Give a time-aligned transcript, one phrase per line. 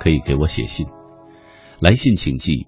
[0.00, 0.88] 可以给我写信，
[1.78, 2.66] 来信请寄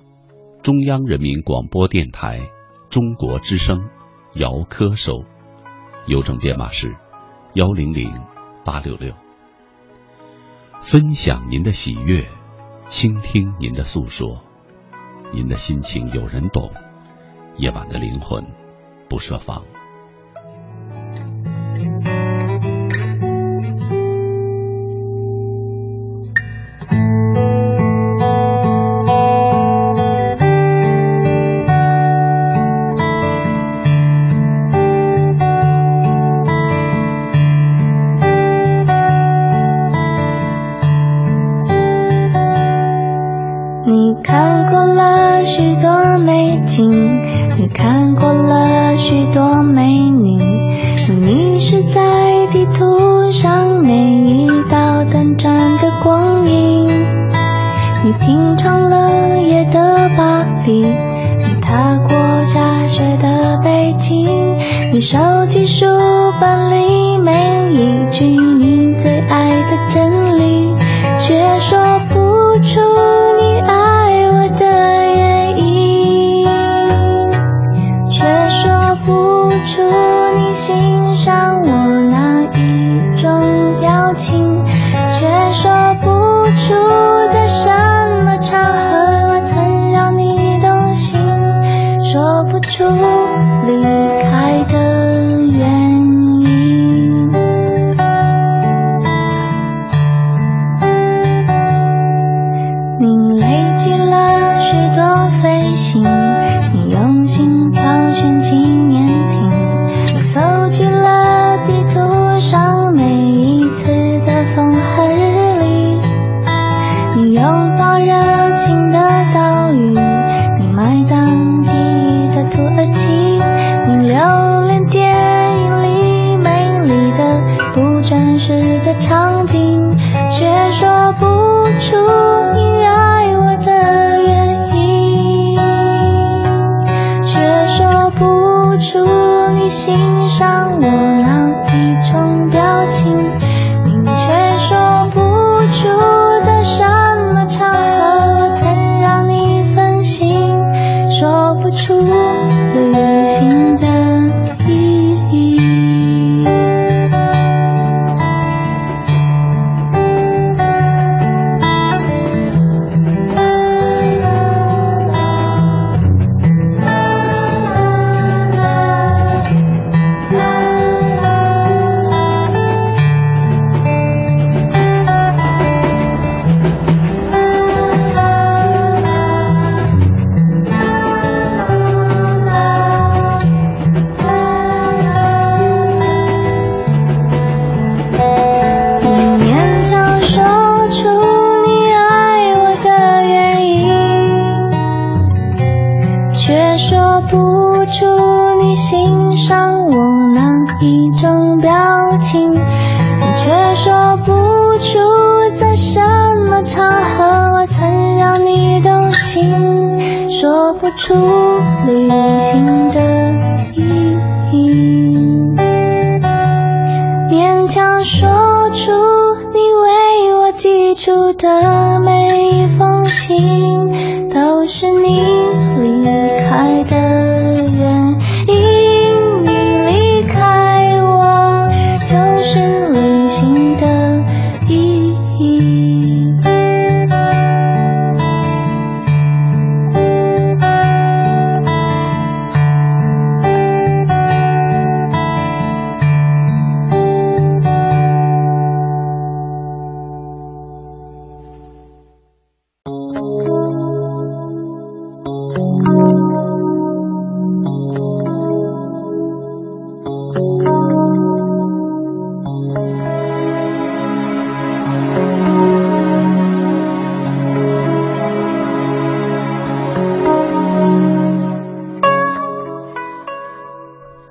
[0.62, 2.48] 中央人民广播电台
[2.90, 3.88] 中国之声
[4.34, 5.24] 姚科收，
[6.06, 6.94] 邮政编码是
[7.54, 8.12] 幺零零
[8.66, 9.14] 八六六。
[10.82, 12.28] 分享您的喜悦，
[12.88, 14.42] 倾听您的诉说，
[15.32, 16.70] 您的心情有人懂，
[17.56, 18.44] 夜晚的灵魂
[19.08, 19.64] 不设防。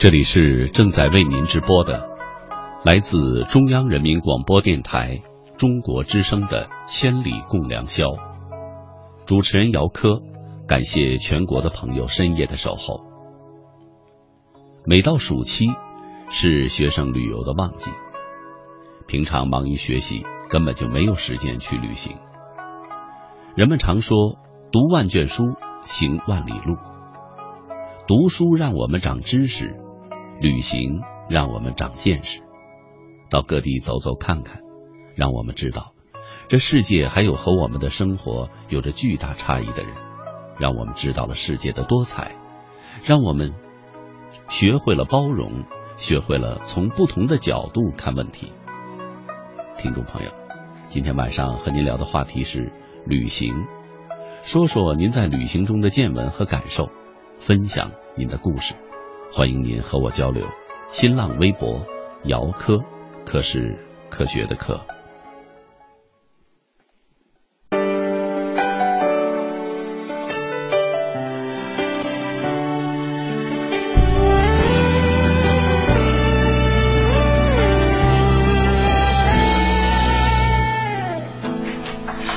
[0.02, 2.10] 这里是正在为您直播的，
[2.84, 5.22] 来自中央人民广播电台
[5.60, 8.06] 中国之声的《千里共良宵》，
[9.28, 10.24] 主持人姚科，
[10.68, 13.02] 感谢全国的朋友深夜的守候。
[14.88, 15.68] 每到暑期，
[16.32, 17.92] 是学生旅游的旺季，
[19.08, 22.18] 平常忙于学习，根本就没有时间去旅行。
[23.56, 24.18] 人们常说，
[24.72, 25.44] 读万卷书，
[25.86, 26.76] 行万里路。
[28.08, 29.80] 读书让我们长知识。
[30.42, 32.42] 旅行让我们长见识，
[33.30, 34.62] 到各地走走看看，
[35.16, 35.94] 让我们知道
[36.48, 39.94] 这世界还有和我们的生活有着巨大差异的人，
[40.58, 42.36] 让我们知道了世界的多彩，
[43.06, 43.54] 让我们
[44.50, 45.64] 学会了包容，
[45.96, 48.52] 学会了从不同的角度看问题。
[49.78, 50.32] 听众朋友，
[50.90, 52.74] 今天晚上和您聊的话题是
[53.06, 53.68] 旅行，
[54.42, 56.90] 说说您在旅行中的见闻和感受，
[57.38, 58.74] 分享您的故事。
[59.34, 60.46] 欢迎您和我交流，
[60.92, 61.86] 新浪微博
[62.26, 62.78] 姚科，
[63.26, 63.80] 科是
[64.10, 64.78] 科学的科。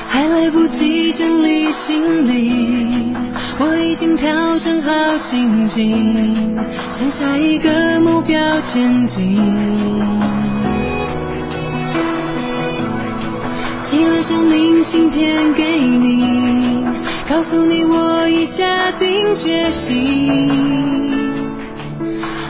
[0.07, 3.13] 还来不及整理行李，
[3.59, 6.55] 我已经调整好心情，
[6.97, 9.35] 向下一个目标前进。
[13.83, 16.87] 寄了张明信片给你，
[17.29, 20.49] 告诉你我已下定决心，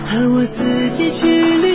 [0.05, 1.74] 和我自己去旅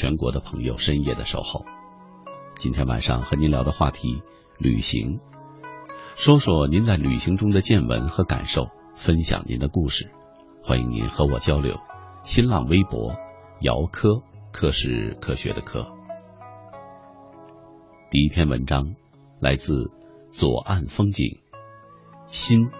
[0.00, 1.66] 全国的朋友深夜的守候。
[2.56, 4.22] 今天晚上和您聊的话题：
[4.56, 5.18] 旅行，
[6.14, 10.08] 说说您在旅行中的见闻和感受，分享您的故事。
[10.62, 11.80] 欢迎您和我交流。
[12.22, 13.12] 新浪微博：
[13.60, 15.88] 姚科，科是科学的科。
[18.12, 18.94] 第一篇文章
[19.40, 19.90] 来自
[20.30, 21.40] 左岸风景，
[22.28, 22.70] 心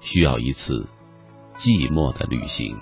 [0.00, 0.88] 需要一次
[1.54, 2.76] 寂寞的旅行。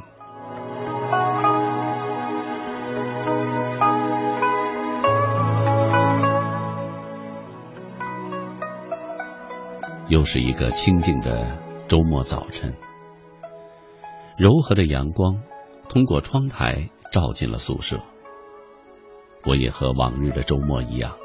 [10.12, 12.74] 又是一个清静的周末早晨，
[14.36, 15.42] 柔和的阳光
[15.88, 17.98] 通过窗台照进了宿舍。
[19.46, 21.16] 我也和往日的周末一样，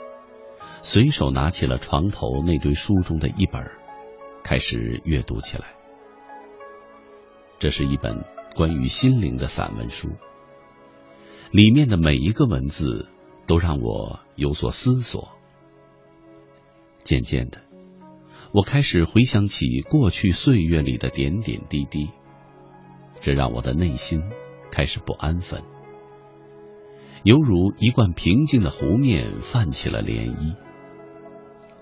[0.83, 3.69] 随手拿起了床头那堆书中的一本，
[4.41, 5.65] 开始阅读起来。
[7.59, 8.23] 这是一本
[8.55, 10.11] 关于心灵的散文书，
[11.51, 13.09] 里面的每一个文字
[13.47, 15.27] 都让我有所思索。
[17.03, 17.66] 渐渐的。
[18.57, 22.09] 我开始回想起过去岁月里的点点滴滴，
[23.21, 24.31] 这让我的内心
[24.71, 25.61] 开始不安分，
[27.21, 30.55] 犹如一贯平静的湖面泛起了涟漪。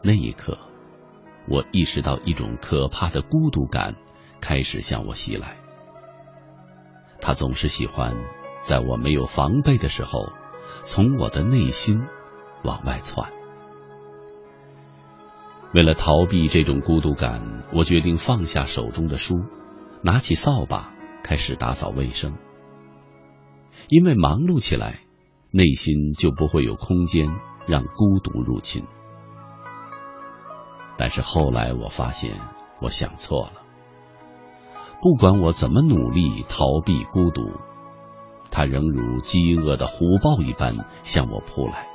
[0.03, 0.57] 那一刻，
[1.47, 3.95] 我意识到一种可怕的孤独感
[4.41, 5.55] 开始向我袭来。
[7.21, 8.17] 他总是喜欢
[8.63, 10.27] 在我没有防备的时候，
[10.83, 12.01] 从我的内心
[12.65, 13.31] 往外窜。
[15.75, 19.35] 为了逃避这种孤独感，我决定放下手中的书，
[20.01, 22.37] 拿起扫把开始打扫卫生。
[23.89, 25.01] 因为忙碌起来，
[25.51, 27.27] 内心就不会有空间
[27.67, 28.85] 让孤独入侵。
[30.97, 32.31] 但是后来我发现，
[32.81, 33.61] 我想错了。
[35.01, 37.41] 不管我怎么努力逃避孤独，
[38.49, 41.85] 它仍如饥饿的虎豹一般向我扑来。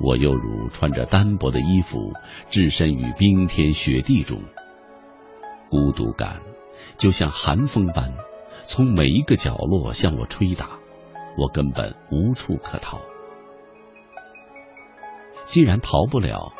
[0.00, 2.12] 我又如穿着单薄的衣服，
[2.50, 4.42] 置身于冰天雪地中。
[5.70, 6.42] 孤独感
[6.96, 8.14] 就像寒风般，
[8.64, 10.78] 从每一个角落向我吹打，
[11.38, 13.00] 我根本无处可逃。
[15.44, 16.52] 既然逃不了，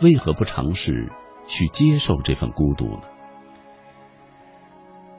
[0.00, 1.10] 为何不尝试
[1.46, 3.02] 去接受这份孤独呢？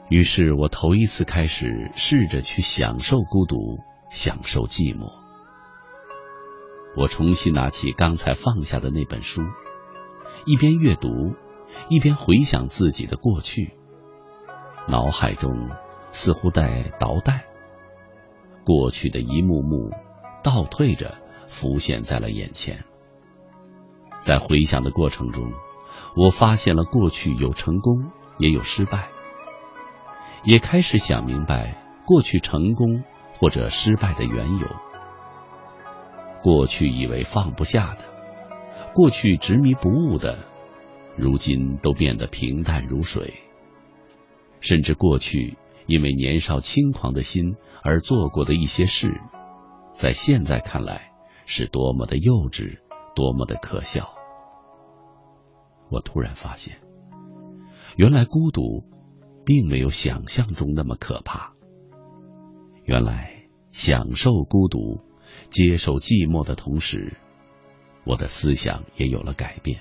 [0.08, 3.56] 于是我头一次开始试着去享受孤独，
[4.10, 5.17] 享受寂寞。
[6.98, 9.42] 我重新拿起刚才放下的那本书，
[10.44, 11.08] 一边阅读，
[11.88, 13.74] 一边回想自己的过去，
[14.88, 15.70] 脑海中
[16.10, 17.44] 似乎在倒带，
[18.64, 19.92] 过去的一幕幕
[20.42, 22.84] 倒退着浮现在了眼前。
[24.18, 25.52] 在回想的过程中，
[26.16, 29.06] 我发现了过去有成功，也有失败，
[30.42, 33.04] 也开始想明白过去成功
[33.38, 34.66] 或者失败的缘由。
[36.42, 38.02] 过去以为放不下的，
[38.94, 40.38] 过去执迷不悟的，
[41.16, 43.34] 如今都变得平淡如水。
[44.60, 49.20] 甚至过去因为年少轻狂的心而做过的一些事，
[49.92, 51.12] 在现在看来
[51.46, 52.78] 是多么的幼稚，
[53.14, 54.08] 多么的可笑。
[55.90, 56.78] 我突然发现，
[57.96, 58.84] 原来孤独
[59.44, 61.52] 并没有想象中那么可怕。
[62.84, 65.07] 原来享受孤独。
[65.50, 67.16] 接受寂寞的同时，
[68.04, 69.80] 我的思想也有了改变，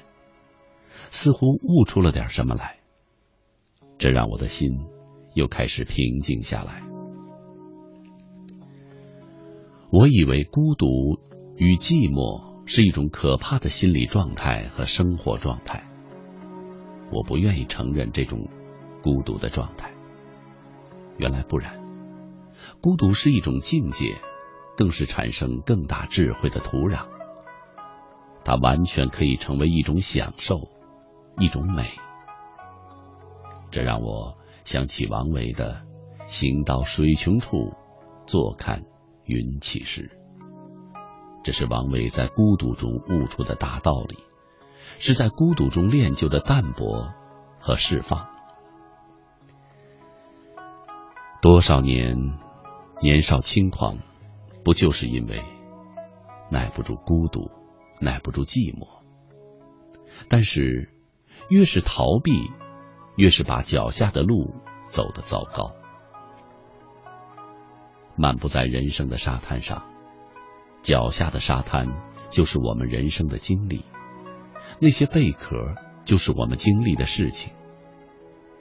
[1.11, 2.79] 似乎悟出了点什么来。
[3.97, 4.69] 这让我的心
[5.33, 6.83] 又开始平静下来。
[9.91, 10.87] 我以为孤独
[11.55, 15.83] 与寂寞是一种可怕的心理状态和生活状态，
[17.11, 18.49] 我不愿意承认这种
[19.01, 19.91] 孤独的状态。
[21.17, 21.81] 原来不然，
[22.81, 24.15] 孤独是一种境界。
[24.77, 27.07] 更是产生更大智慧的土壤。
[28.45, 30.69] 它完全可以成为一种享受，
[31.37, 31.83] 一种美。
[33.71, 35.85] 这让我想起王维的
[36.27, 37.73] “行到水穷处，
[38.25, 38.83] 坐看
[39.25, 40.11] 云起时”。
[41.43, 44.17] 这是王维在孤独中悟出的大道理，
[44.99, 47.13] 是在孤独中练就的淡泊
[47.59, 48.27] 和释放。
[51.41, 52.37] 多少年
[53.01, 53.97] 年少轻狂，
[54.67, 55.41] 不就是因为
[56.51, 57.49] 耐不住孤独，
[58.01, 58.85] 耐不住寂寞？
[60.27, 60.91] 但是
[61.47, 62.51] 越是逃避，
[63.15, 64.53] 越是把脚下的路
[64.85, 65.71] 走得糟糕。
[68.17, 69.85] 漫步在人生的沙滩上，
[70.81, 71.87] 脚下的沙滩
[72.29, 73.85] 就是我们人生的经历，
[74.81, 75.55] 那些贝壳
[76.03, 77.53] 就是我们经历的事情。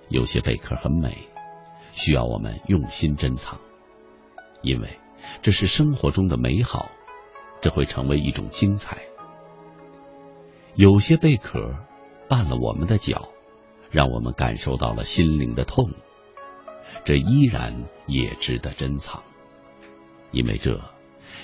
[0.08, 1.28] 有些贝壳很美。
[1.94, 3.58] 需要我们用心珍藏，
[4.62, 5.00] 因为
[5.42, 6.90] 这是生活中的美好，
[7.60, 9.02] 这会成为一种精彩。
[10.74, 11.76] 有些贝壳
[12.28, 13.28] 绊了我们的脚，
[13.90, 15.90] 让我们感受到了心灵的痛，
[17.04, 19.22] 这依然也值得珍藏，
[20.32, 20.80] 因为这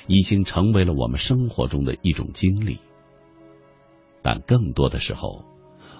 [0.06, 2.80] 已经成为了我们生活中的一种经历。
[4.22, 5.44] 但更多的时候，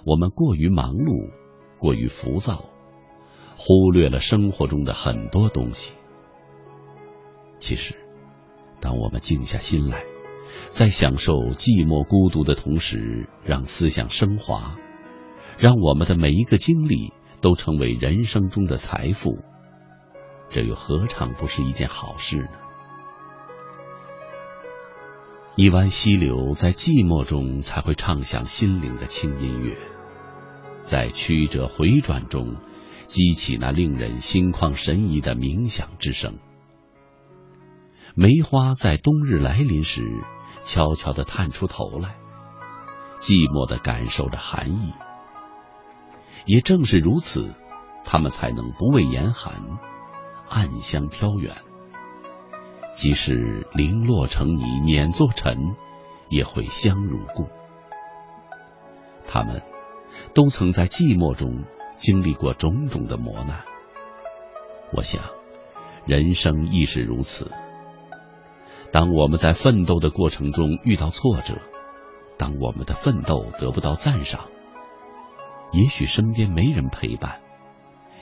[0.05, 1.31] 我们过于忙碌，
[1.79, 2.67] 过于浮躁。
[3.55, 5.93] 忽略了生活中的很多东西。
[7.63, 7.95] 其实，
[8.81, 10.03] 当我们静下心来，
[10.71, 14.77] 在享受寂寞孤独的同时，让思想升华，
[15.59, 19.39] 让我们的每一个经历都成为人生中的财富，
[20.51, 22.49] 这又何尝不是一件好事呢？
[25.55, 29.77] 一湾溪流在寂寞中才会唱响心灵的轻音乐，
[30.85, 32.57] 在曲折回转中。
[33.07, 36.39] 激起那令人心旷神怡的冥想之声。
[38.15, 40.03] 梅花在冬日来临时，
[40.65, 42.17] 悄悄的探出头来，
[43.21, 44.93] 寂寞的感受着寒意。
[46.45, 47.55] 也正是如此，
[48.05, 49.55] 它们才能不畏严寒，
[50.49, 51.57] 暗香飘远。
[52.95, 55.75] 即使零落成泥碾作尘，
[56.29, 57.49] 也会香如故。
[59.27, 59.63] 它们
[60.35, 61.65] 都曾在寂寞中。
[61.95, 63.65] 经历过种种的磨难，
[64.93, 65.23] 我想，
[66.05, 67.53] 人生亦是如此。
[68.93, 71.55] 当我们在奋斗的过程中遇到挫折，
[72.37, 74.45] 当我们的奋斗得不到赞赏，
[75.73, 77.41] 也许身边没人陪伴，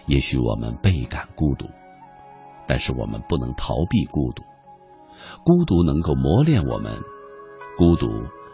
[0.06, 1.66] 也许我们倍感孤独，
[2.68, 4.44] 但是我们不能逃避孤独。
[5.44, 7.00] 孤独能够磨练我们，
[7.76, 8.08] 孤独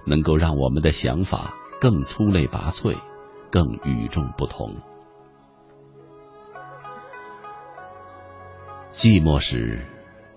[0.06, 2.96] 能够让我们的想法更出类拔萃，
[3.50, 4.76] 更与众不同。
[8.90, 9.86] 寂寞时，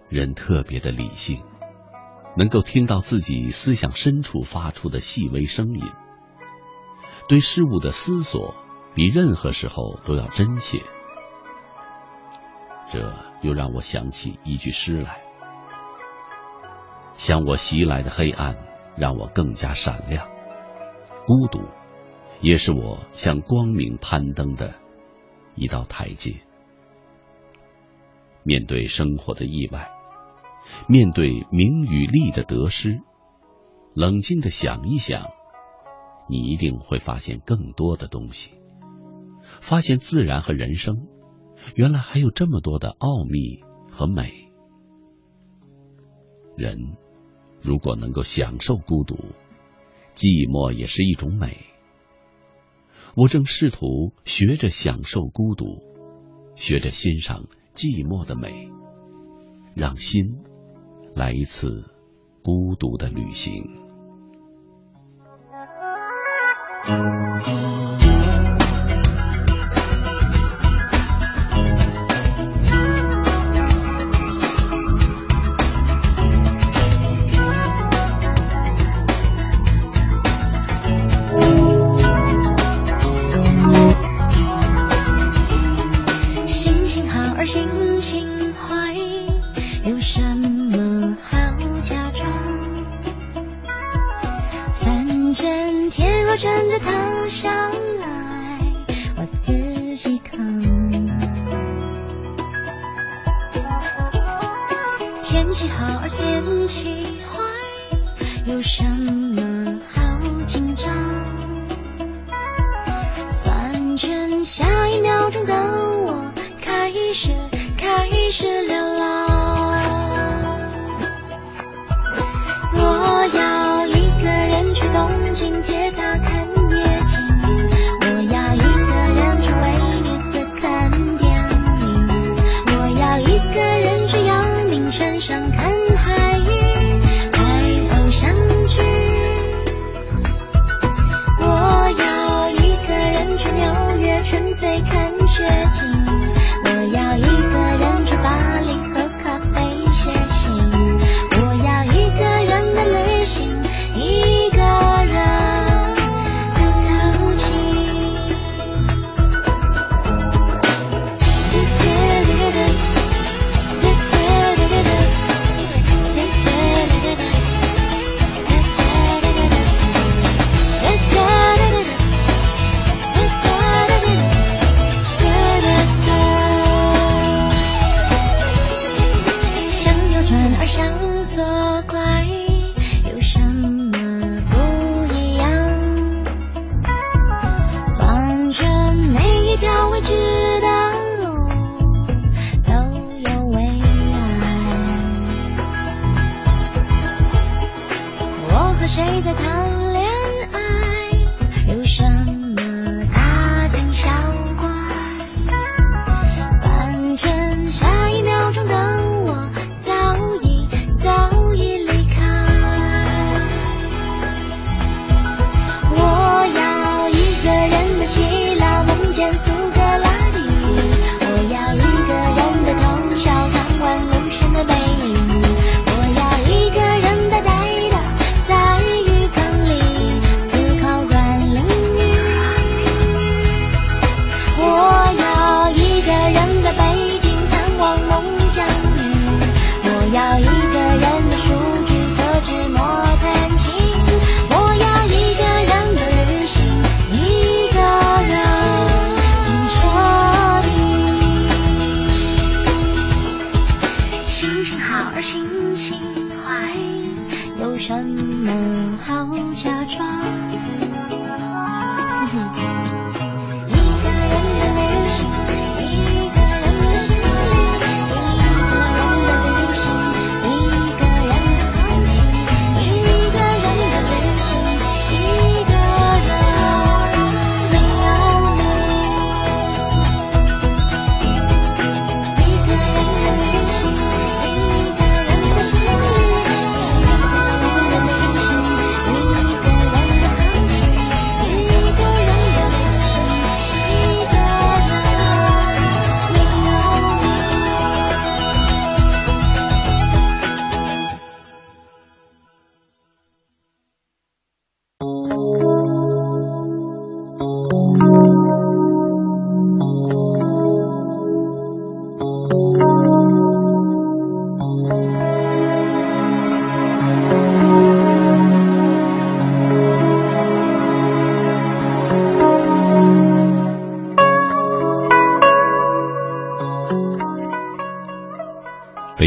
[0.09, 1.41] 人特别的理性，
[2.35, 5.83] 能够听到自己思想深处发出的细微声音，
[7.27, 8.55] 对事物的思索
[8.95, 10.81] 比任何时候都要真切。
[12.91, 15.21] 这又让我想起一句诗来
[17.17, 18.55] ：“向我袭来的黑暗，
[18.97, 20.25] 让我更加闪亮；
[21.27, 21.61] 孤独，
[22.41, 24.73] 也是我向光明攀登的
[25.55, 26.41] 一道台阶。”
[28.43, 29.91] 面对生活的意外，
[30.87, 33.01] 面对名与利的得失，
[33.93, 35.27] 冷静的想一想，
[36.27, 38.51] 你一定会发现更多的东西，
[39.61, 41.07] 发现自然和人生
[41.75, 44.51] 原来还有这么多的奥秘和美。
[46.55, 46.97] 人
[47.61, 49.15] 如果能够享受孤独，
[50.15, 51.65] 寂寞也是一种美。
[53.15, 55.65] 我正试图学着享受孤独，
[56.55, 57.45] 学着欣赏。
[57.75, 58.69] 寂寞的美，
[59.73, 60.39] 让心
[61.15, 61.83] 来一次
[62.43, 63.79] 孤独的旅行。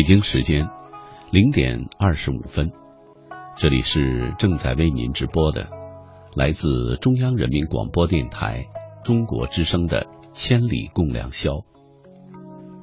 [0.02, 0.68] 北京时间
[1.30, 2.72] 零点二十五分，
[3.56, 5.68] 这里是正在为您直播的
[6.34, 8.66] 来自中央人民广播电台
[9.04, 11.50] 中国之声的《千里共良宵》。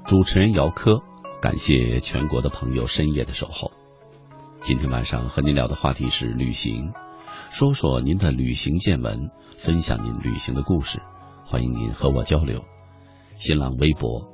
[0.05, 1.01] 主持人姚科，
[1.41, 3.73] 感谢全国的朋友深夜的守候。
[4.62, 6.93] 今天晚上和您聊的话题是旅行，
[7.49, 11.01] 说说您的旅行见闻，分享您旅行的故事，
[11.43, 12.63] 欢迎您和我交流。
[13.36, 14.25] 新浪微博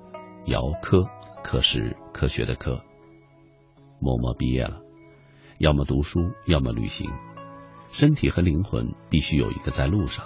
[0.45, 0.99] 姚科。
[1.43, 2.81] 可是科学的科。
[3.99, 4.79] 默默毕业了，
[5.57, 7.11] 要么读书，要么旅行。
[7.91, 10.25] 身体和灵魂必须有一个在路上。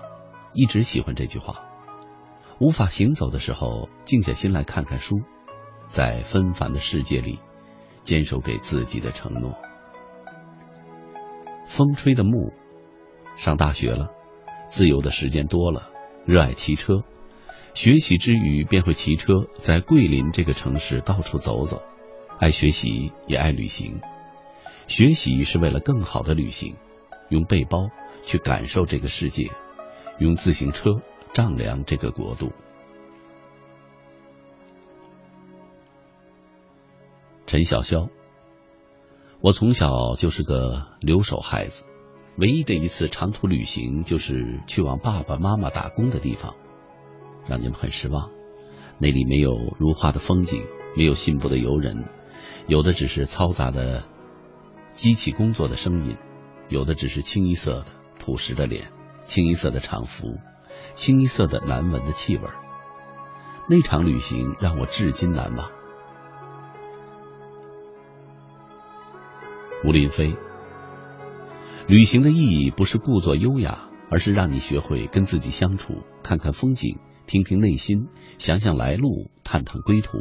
[0.53, 1.65] 一直喜欢这句话。
[2.59, 5.21] 无法行走的时候，静下心来看看书，
[5.87, 7.39] 在纷繁的世界里，
[8.03, 9.57] 坚守给自己的承诺。
[11.65, 12.53] 风吹的木，
[13.35, 14.09] 上大学了，
[14.67, 15.89] 自由的时间多了，
[16.27, 17.03] 热爱骑车。
[17.79, 21.81] 学习之余，便会骑车在桂林这个城市到处走走，
[22.37, 24.01] 爱学习也爱旅行。
[24.87, 26.75] 学习是为了更好的旅行，
[27.29, 27.89] 用背包
[28.21, 29.49] 去感受这个世界，
[30.19, 32.51] 用自行车丈量这个国度。
[37.47, 38.09] 陈小潇，
[39.39, 41.85] 我从小就是个留守孩子，
[42.35, 46.57] 唯一的一次长途旅行就是去往爸爸妈妈打工的地方。
[47.49, 48.29] 让你们很失望，
[48.99, 50.63] 那里没有如画的风景，
[50.95, 52.05] 没有信步的游人，
[52.67, 54.03] 有的只是嘈杂的
[54.91, 56.17] 机器工作的声音，
[56.69, 57.85] 有的只是清一色的
[58.19, 58.91] 朴实的脸，
[59.23, 60.37] 清一色的长服，
[60.93, 62.43] 清一色的难闻的气味。
[63.67, 65.69] 那场旅行让我至今难忘。
[69.85, 70.35] 吴林飞，
[71.87, 78.07] 旅行的意义不是故作优雅，而是让你学会跟自己相处，看看风景，听听内心，
[78.39, 80.17] 想想来路，探探归途。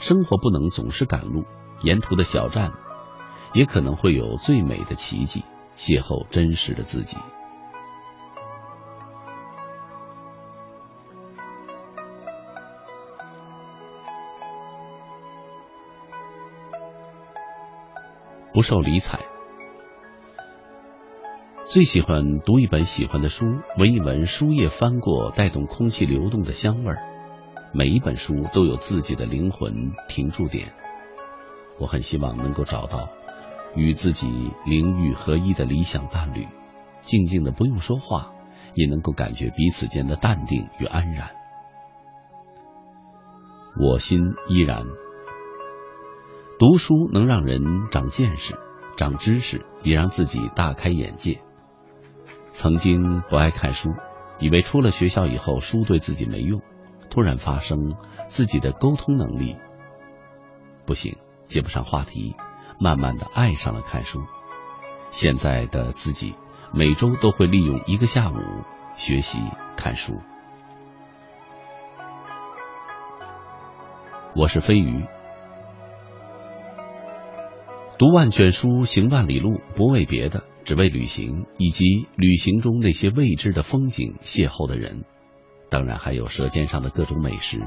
[0.00, 1.44] 生活不能总是赶路，
[1.82, 2.72] 沿途的小站，
[3.54, 5.44] 也可能会有最美的奇迹，
[5.76, 7.16] 邂逅真实的自己。
[18.52, 19.24] 不受理睬，
[21.70, 23.44] 最喜欢读一本喜欢的书，
[23.76, 26.96] 闻一闻书页翻过带动空气流动的香味儿。
[27.74, 30.72] 每一本书都有自己的灵魂停驻点，
[31.78, 33.10] 我很希望能够找到
[33.76, 36.48] 与自己灵域合一的理想伴侣，
[37.02, 38.32] 静静的不用说话，
[38.74, 41.28] 也能够感觉彼此间的淡定与安然。
[43.78, 44.86] 我心依然。
[46.58, 48.56] 读书能让人长见识、
[48.96, 51.42] 长知识，也让自己大开眼界。
[52.58, 53.94] 曾经不爱看书，
[54.40, 56.60] 以为出了学校以后书对自己没用，
[57.08, 57.94] 突然发生
[58.26, 59.56] 自己的沟通能力
[60.84, 62.34] 不行，接不上话题，
[62.80, 64.18] 慢慢的爱上了看书。
[65.12, 66.34] 现在的自己
[66.74, 68.34] 每周都会利用一个下午
[68.96, 69.38] 学习
[69.76, 70.18] 看书。
[74.34, 75.06] 我是飞鱼。
[77.98, 85.04] 读万卷书，行万里路，不为别的，只为旅行，以及旅行中那些未知的风景、邂逅的人，
[85.68, 87.60] 当然还有舌尖上的各种美食。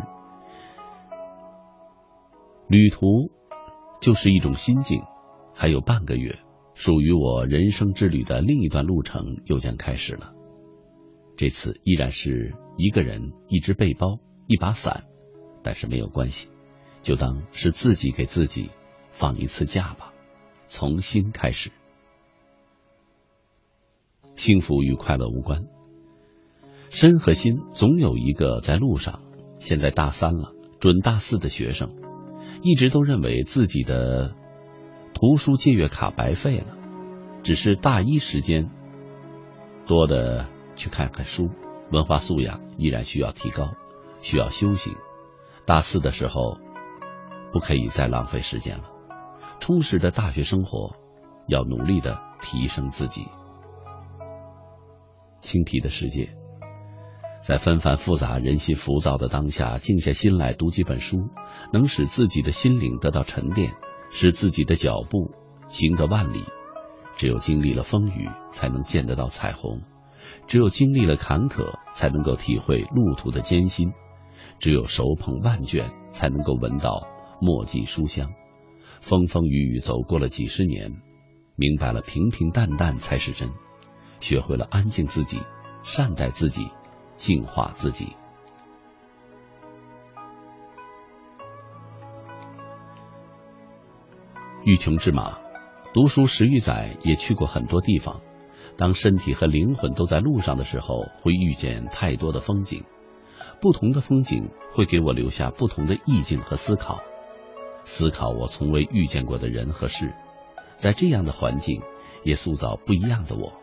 [2.70, 3.30] 旅途
[4.00, 5.02] 就是一种心境，
[5.54, 6.40] 还有半个月，
[6.76, 10.32] 属于我人生之旅的另一段路程又将开始了。
[11.36, 15.04] 这次依然是一个人，一只背包，一把伞，
[15.62, 16.50] 但是没有关系，
[17.02, 18.72] 就当是自己给自己
[19.12, 20.11] 放一次假吧。
[20.74, 21.70] 从新开始，
[24.38, 25.66] 幸福与快乐无关。
[26.90, 29.20] 身和心总有一个在路上。
[29.60, 31.94] 现在大三了，准大四的学生，
[32.64, 34.34] 一直都认为自己的
[35.14, 36.78] 图书借阅卡白费了。
[37.44, 38.72] 只是大一时间
[39.86, 41.50] 多的去看看书，
[41.92, 43.74] 文化素养依然需要提高，
[44.22, 44.96] 需要修行。
[45.66, 46.58] 大四的时候，
[47.52, 48.91] 不可以再浪费时间了。
[49.62, 50.96] 充实的大学生活，
[51.48, 53.28] 要努力的提升自己。
[55.40, 56.34] 青皮的世界，
[57.44, 61.30] 在纷繁复杂、人心浮躁的当下，静下心来读几本书，
[61.72, 63.74] 能使自己的心灵得到沉淀，
[64.10, 65.32] 使自己的脚步
[65.68, 66.44] 行得万里。
[67.16, 69.82] 只有经历了风雨，才能见得到彩虹；
[70.48, 73.92] 只有经历了坎坷，才能够体会路途的艰辛；
[74.58, 77.08] 只有手捧万卷，才能够闻到
[77.40, 78.28] 墨迹书香。
[79.02, 81.02] 风风雨雨走过了几十年，
[81.56, 83.50] 明白了平平淡淡才是真，
[84.20, 85.42] 学会了安静自己，
[85.82, 86.70] 善待自己，
[87.18, 88.16] 净化自己。
[94.64, 95.40] 欲穷之马，
[95.94, 98.22] 读书十余载，也去过很多地方。
[98.78, 102.86] 当身体和灵魂都在路上的时候，会遇见太多的风景，
[103.60, 107.02] 不同的风景会给我留下不同的意境和思考。
[107.84, 110.14] 思考我从未遇见过的人和事，
[110.76, 111.82] 在这样的环境
[112.24, 113.54] 也塑造不一样的我，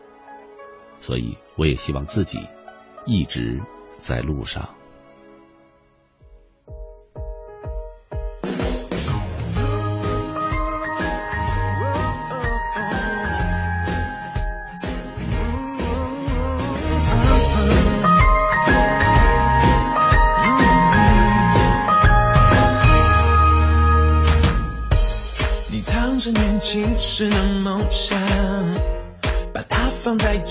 [0.99, 2.39] 所以我也希望自己
[3.05, 3.59] 一直
[3.97, 4.75] 在路上。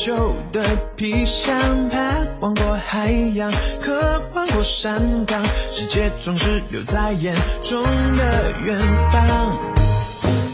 [0.08, 0.64] 旧的
[0.96, 7.82] 皮箱，盼望过海洋，渴望过山岗，世界总是留在眼中
[8.16, 8.78] 的远
[9.12, 9.58] 方。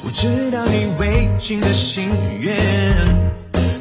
[0.02, 2.08] 我知道你未尽的心
[2.40, 2.56] 愿，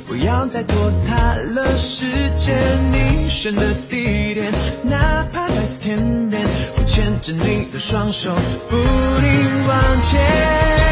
[0.07, 2.05] 不要再拖沓了时
[2.37, 2.55] 间，
[2.91, 4.51] 你选的地点，
[4.83, 6.39] 哪怕在天边，
[6.77, 8.31] 我牵着你的双手，
[8.69, 10.82] 不停往前。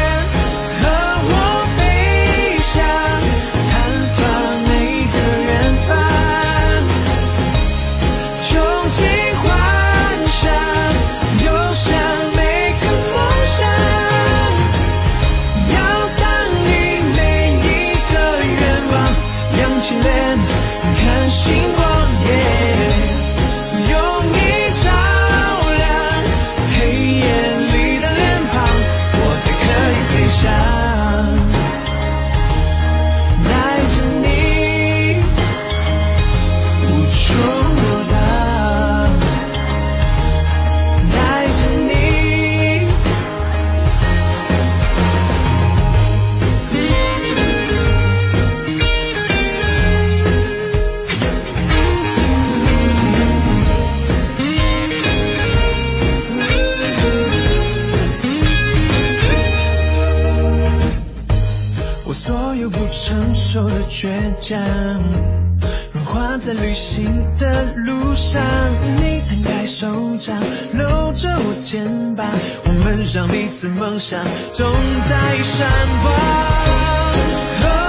[73.22, 74.66] 让彼此梦想总
[75.08, 75.70] 在闪
[76.02, 77.81] 光。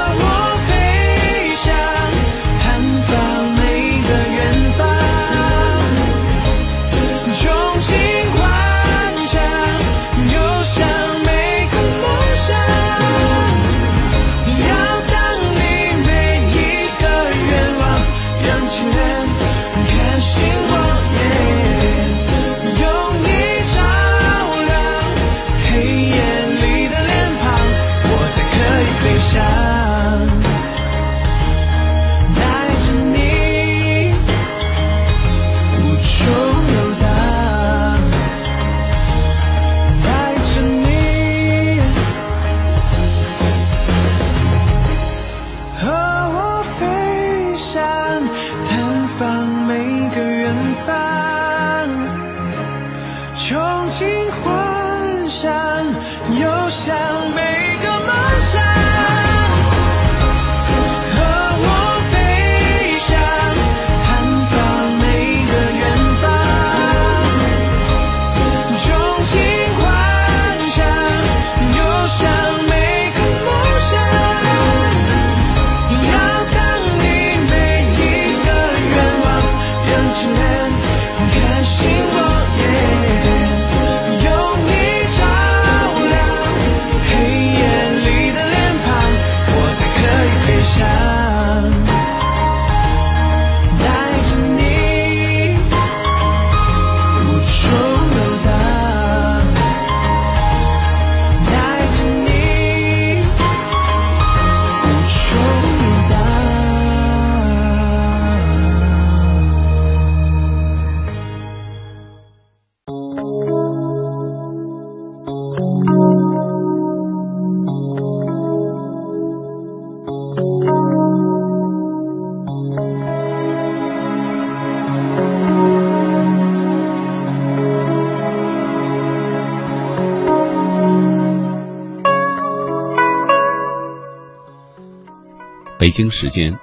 [135.94, 136.58] 北京时间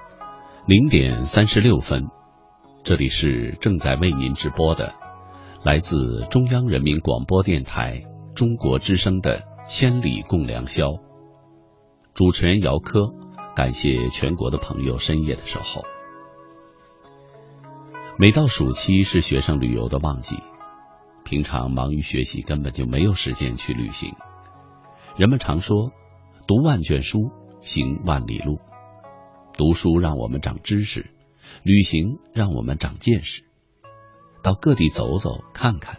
[0.66, 2.08] 零点三十六分，
[2.82, 4.92] 这里是正在为您直播的
[5.62, 8.02] 来自中央人民广播电台
[8.34, 9.38] 中国之声的
[9.68, 10.88] 《千里共良宵》，
[12.12, 13.14] 主持人姚科，
[13.54, 15.84] 感谢全国的朋友深夜的守候。
[18.18, 20.40] 每到暑期是学生旅游的旺季，
[21.24, 24.12] 平常忙于学习，根本就没有时间去旅行。
[25.16, 25.92] 人们常说，
[26.48, 28.58] 读万卷书，行万里路。
[29.60, 31.10] 读书让我们长知识，
[31.64, 33.42] 旅行让我们长见识，
[34.42, 35.98] 到各地走走看看，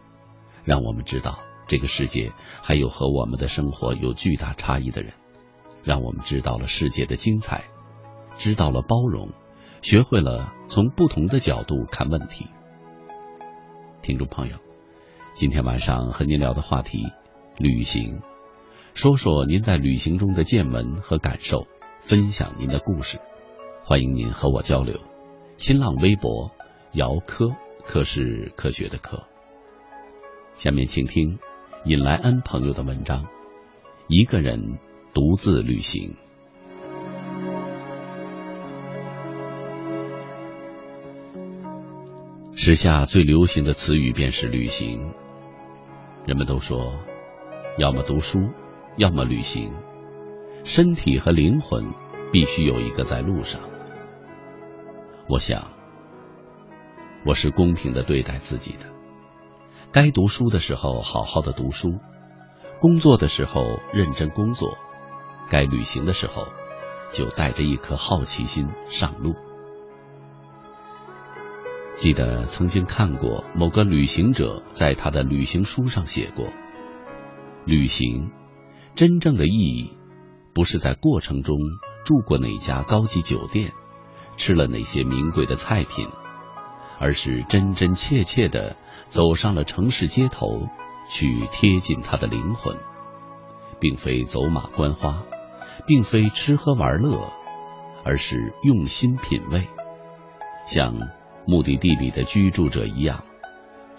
[0.63, 2.31] 让我们知道这个世界
[2.63, 5.13] 还有和我们的生活有巨大差异的人，
[5.83, 7.65] 让我们知道了世界的精彩，
[8.35, 9.29] 知道了包容，
[9.83, 12.48] 学会了从不同的角度看问题。
[14.02, 14.56] 听众朋友，
[15.35, 17.06] 今天晚上和您聊的话题，
[17.60, 18.23] 旅行，
[18.96, 21.67] 说说您在旅行中的见闻和感受，
[22.08, 23.19] 分享您的故事。
[23.84, 24.98] 欢迎您和我交流，
[25.58, 26.50] 新浪微博
[26.94, 27.50] 姚科，
[27.84, 29.27] 科是科学的科。
[30.54, 31.40] 下面请听
[31.86, 33.25] 尹莱恩朋友的文章：
[34.08, 34.77] 一个人
[35.13, 36.15] 独自旅行。
[42.56, 45.12] 时下最流行的词语便是旅行。
[46.27, 46.94] 人们都说，
[47.79, 48.40] 要么读书，
[48.96, 49.73] 要么旅行，
[50.63, 51.84] 身体和灵魂
[52.32, 53.60] 必须有一个在路上。
[55.32, 55.69] 我想，
[57.25, 58.79] 我是公平的对待自己的。
[59.94, 61.88] 该读书的时候好好的读书，
[62.82, 64.77] 工作的时候认真工作，
[65.50, 66.48] 该旅行的时候
[67.13, 69.36] 就带着一颗好奇心上路。
[71.96, 76.48] 记得曾经看过某个旅行者在他的旅行书上写过：
[77.63, 78.29] 旅行
[78.96, 79.98] 真正的意义，
[80.54, 81.56] 不是在过程中
[82.04, 83.71] 住过哪家高级酒店。
[84.42, 86.08] 吃了那些名贵的菜品，
[87.00, 88.75] 而是真真切切的
[89.06, 90.63] 走上了城市街头，
[91.12, 92.75] 去贴近他的灵魂，
[93.79, 95.21] 并非走马观花，
[95.85, 97.31] 并非吃喝玩乐，
[98.04, 99.67] 而是用心品味，
[100.65, 100.96] 像
[101.46, 103.23] 目的地里的居住者一样，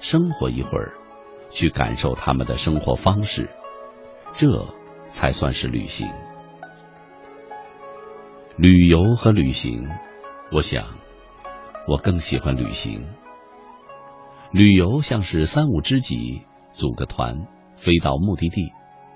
[0.01, 0.95] 生活一会儿，
[1.51, 3.49] 去感受他们的生活方式，
[4.33, 4.49] 这
[5.07, 6.11] 才算是旅行。
[8.57, 9.89] 旅游和旅行，
[10.55, 10.85] 我想，
[11.89, 13.07] 我更喜欢旅行。
[14.53, 16.43] 旅游像是三五知己
[16.73, 17.47] 组个团，
[17.77, 18.71] 飞到目的地，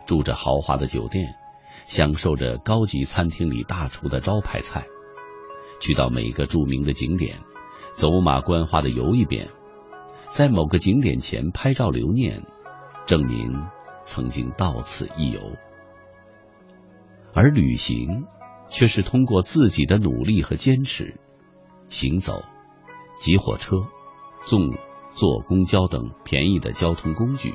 [0.06, 1.34] 住着豪华的酒店，
[1.84, 4.86] 享受着高级餐厅里大厨的招牌菜，
[5.78, 7.36] 去到每个著名的景点，
[7.92, 9.50] 走马观花的游一遍，
[10.30, 12.44] 在某个景点前拍照留念，
[13.04, 13.52] 证明
[14.06, 15.40] 曾经到此一游。
[17.34, 18.24] 而旅行。
[18.68, 21.20] 却是通过自己的努力和坚持，
[21.88, 22.42] 行走、
[23.16, 23.76] 挤火车、
[24.44, 24.60] 坐
[25.14, 27.54] 坐公交等便宜的交通工具，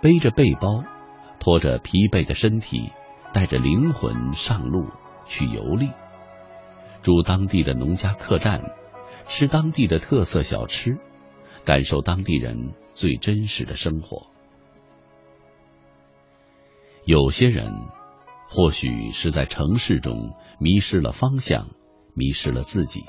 [0.00, 0.84] 背着背包，
[1.38, 2.90] 拖着疲惫的身体，
[3.32, 4.86] 带着灵魂上路
[5.24, 5.90] 去游历，
[7.02, 8.62] 住当地的农家客栈，
[9.28, 10.98] 吃当地的特色小吃，
[11.64, 14.26] 感受当地人最真实的生活。
[17.04, 17.72] 有些人。
[18.54, 21.68] 或许是在城市中迷失了方向，
[22.14, 23.04] 迷失了自己，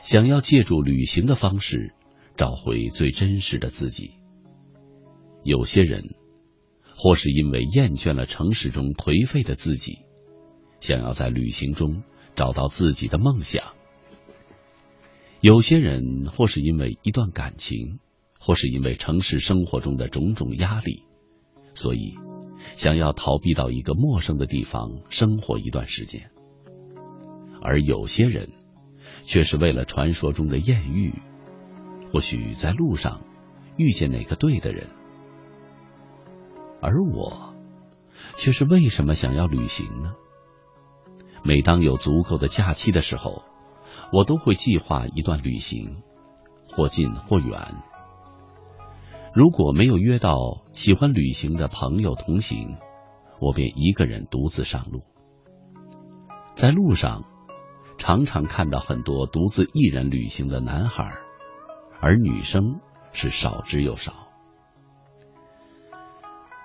[0.00, 1.94] 想要借助旅行的方式
[2.36, 4.12] 找回最真实的自己。
[5.42, 6.14] 有些人，
[6.96, 9.98] 或是因为厌倦了城市中颓废的自己，
[10.80, 12.02] 想要在旅行中
[12.34, 13.74] 找到自己的梦想。
[15.40, 17.98] 有些人，或是因为一段感情，
[18.38, 21.04] 或是因为城市生活中的种种压力，
[21.74, 22.14] 所以。
[22.76, 26.30] 想要逃避到一个陌生的地方生活一段时间，
[27.62, 28.50] 而有些人
[29.24, 31.14] 却是为了传说中的艳遇，
[32.12, 33.22] 或许在路上
[33.76, 34.88] 遇见哪个对的人，
[36.80, 37.54] 而我
[38.36, 40.12] 却是为什么想要旅行呢？
[41.44, 43.44] 每当有足够的假期的时候，
[44.12, 46.02] 我都会计划一段旅行，
[46.68, 47.76] 或近或远。
[49.34, 52.76] 如果没有约到喜欢旅行的朋友同行，
[53.40, 55.02] 我便一个人独自上路。
[56.54, 57.24] 在路上，
[58.02, 61.04] 常常看到很多独自一人旅行的男孩，
[62.00, 62.80] 而女生
[63.12, 64.26] 是少之又少。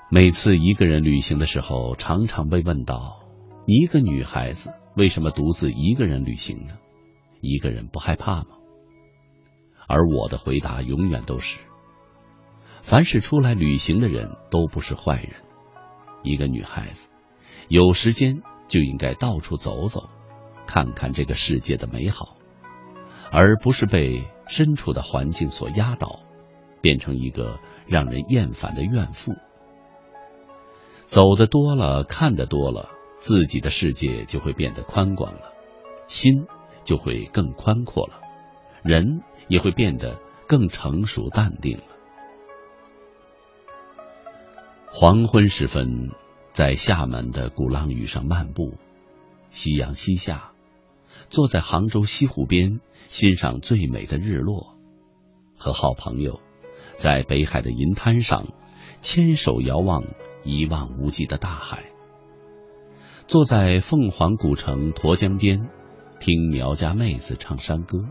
[0.09, 3.19] 每次一个人旅行的时候，常常被问到
[3.67, 6.73] ：“一个女孩子为什么独自一个人旅行呢？
[7.39, 8.47] 一个人不害怕吗？”
[9.87, 11.59] 而我的回答永远都是。
[12.81, 15.35] 凡是出来旅行的人都不是坏人。
[16.23, 17.09] 一个女孩子
[17.67, 20.09] 有时间就应该到处走走，
[20.67, 22.37] 看看这个世界的美好，
[23.31, 26.19] 而不是被身处的环境所压倒，
[26.81, 29.33] 变成一个让人厌烦的怨妇。
[31.05, 35.53] 走的多了，看的多了，自己的世界就会变得宽广了，
[36.07, 36.45] 心
[36.83, 38.21] 就会更宽阔了，
[38.83, 41.83] 人也会变得更成熟淡定了。
[44.89, 46.11] 黄昏时分，
[46.53, 48.73] 在厦门的鼓浪屿上漫步，
[49.49, 50.51] 夕阳西下，
[51.29, 54.75] 坐在杭州西湖边欣赏最美的日落，
[55.57, 56.39] 和好朋友
[56.95, 58.47] 在北海的银滩上
[59.01, 60.03] 牵手遥望
[60.43, 61.85] 一望无际的大海，
[63.27, 65.69] 坐在凤凰古城沱江边
[66.19, 68.05] 听苗家妹子唱山歌，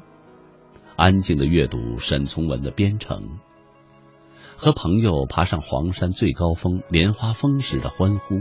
[0.96, 3.20] 安静的阅读沈从文的《边城》。
[4.58, 8.40] 和朋友爬上黄山最高峰莲花峰时的欢呼，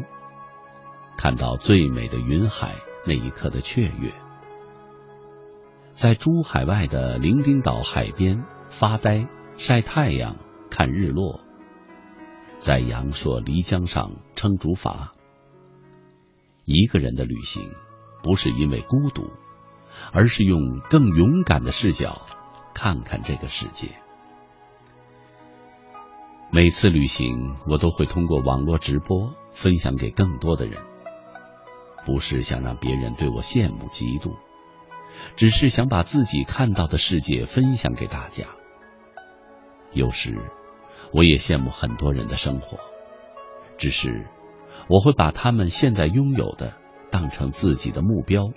[1.18, 4.14] 看到最美的云海那一刻的雀跃，
[5.96, 10.36] 在珠海外的伶仃岛海边发呆晒太阳
[10.70, 11.40] 看日落，
[12.60, 15.12] 在阳朔漓江上撑竹筏。
[16.66, 17.72] 一个人的旅行，
[18.24, 19.24] 不是因为孤独，
[20.12, 22.22] 而是用更勇敢的视角
[22.74, 23.88] 看看这个世界。
[26.52, 30.84] 每次旅行，我都会通过网络直播分享给更多的人，
[32.06, 34.36] 不是想让别人对我羡慕嫉妒，
[35.36, 38.46] 只是想把自己看到的世界分享给大家。
[39.94, 40.38] 有时，
[41.14, 42.80] 我也羡慕很多人的生活，
[43.78, 44.28] 只是
[44.88, 46.74] 我会把他们现在拥有的
[47.12, 48.52] 当成自己的目标，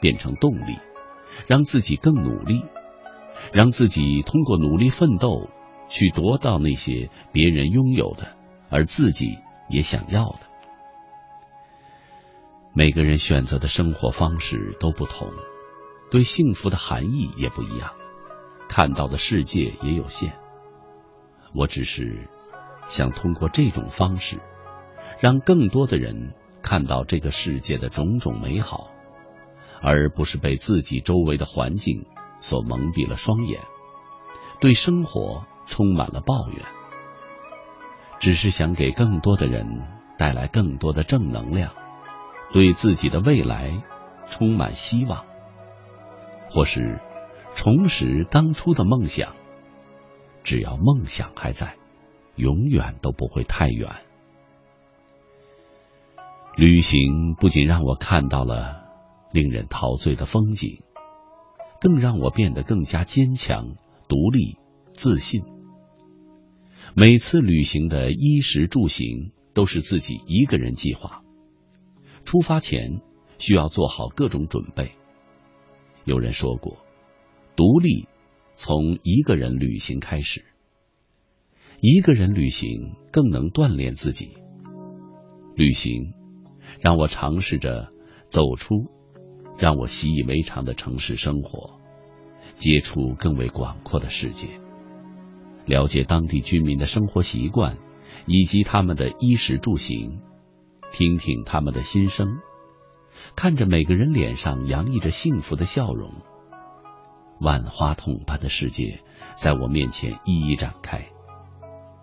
[0.00, 0.78] 变成动力，
[1.46, 2.64] 让自己更努力，
[3.52, 5.48] 让自己通过努力奋斗。
[5.90, 8.34] 去夺到那些别人拥有的，
[8.70, 10.38] 而自己也想要的。
[12.72, 15.28] 每个人选择的生活方式都不同，
[16.14, 17.90] 对幸福的含义也不一样，
[18.68, 20.32] 看到的世界也有限。
[21.52, 22.28] 我只是
[22.88, 24.38] 想通过这种方式，
[25.18, 28.92] 让更多的人看到这个世界的种种美好，
[29.82, 32.06] 而不是被自己周围的环境
[32.38, 33.60] 所蒙蔽了双眼，
[34.60, 35.44] 对生活。
[35.66, 36.58] 充满了抱怨，
[38.20, 39.82] 只是想给更多的人
[40.18, 41.72] 带来更多的正能量，
[42.52, 43.82] 对自己的未来
[44.28, 45.24] 充满希望，
[46.54, 47.00] 或是
[47.56, 49.34] 重拾当初的梦想。
[50.44, 51.74] 只要梦想还在，
[52.36, 53.90] 永远都不会太远。
[56.56, 58.84] 旅行不仅让我看到了
[59.32, 60.82] 令人陶醉的风景，
[61.80, 63.74] 更让我变得更加坚强、
[64.06, 64.56] 独立、
[64.92, 65.42] 自信。
[66.94, 71.22] 每次旅行的衣食住行都是自己一个人计划，
[72.24, 73.00] 出发前
[73.38, 74.92] 需要做好各种准备。
[76.04, 76.84] 有人说过，
[77.56, 78.08] 独立
[78.54, 80.44] 从一个人旅行开始，
[81.80, 84.36] 一个人旅行更能锻炼自己。
[85.56, 86.12] 旅行
[86.80, 87.92] 让我尝试着
[88.28, 88.74] 走出
[89.56, 91.80] 让我习以为常的城市生活，
[92.54, 94.48] 接触更为广阔的世界。
[95.64, 97.78] 了解当地居民的生活习惯，
[98.26, 100.20] 以及他们的衣食住行，
[100.92, 102.26] 听听他们的心声，
[103.36, 106.12] 看着每个人脸上洋溢着幸福的笑容，
[107.40, 109.00] 万花筒般的世界
[109.36, 111.06] 在我面前一一展开，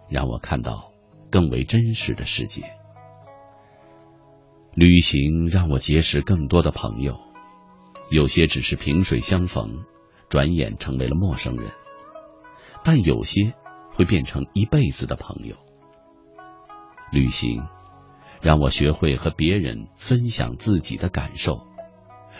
[0.09, 0.91] 让我看到
[1.31, 2.63] 更为真实的世界。
[4.73, 7.19] 旅行让我结识更多的朋友，
[8.09, 9.83] 有些只是萍水相逢，
[10.29, 11.71] 转眼成为了陌生人。
[12.83, 13.53] 但有些
[13.93, 15.55] 会变成一辈子的朋友。
[17.11, 17.63] 旅行
[18.41, 21.67] 让我学会和别人分享自己的感受，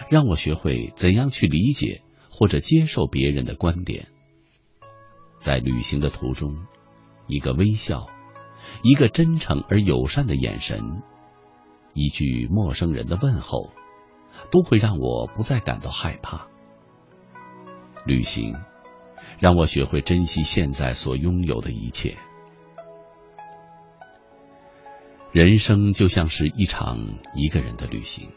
[0.10, 4.08] 让我学会怎样去理解或者接受别人的观点。
[5.38, 6.66] 在旅行的途中，
[7.28, 8.08] 一个微笑，
[8.84, 11.02] 一个真诚而友善的眼神，
[11.94, 13.70] 一句陌生人的问候，
[14.52, 16.48] 都会让我不再感到害怕。
[18.06, 18.56] 旅行。
[19.40, 22.16] 让我学会珍惜现在所拥有的一切。
[25.32, 26.98] 人生就像是一场
[27.36, 28.28] 一个人的旅行，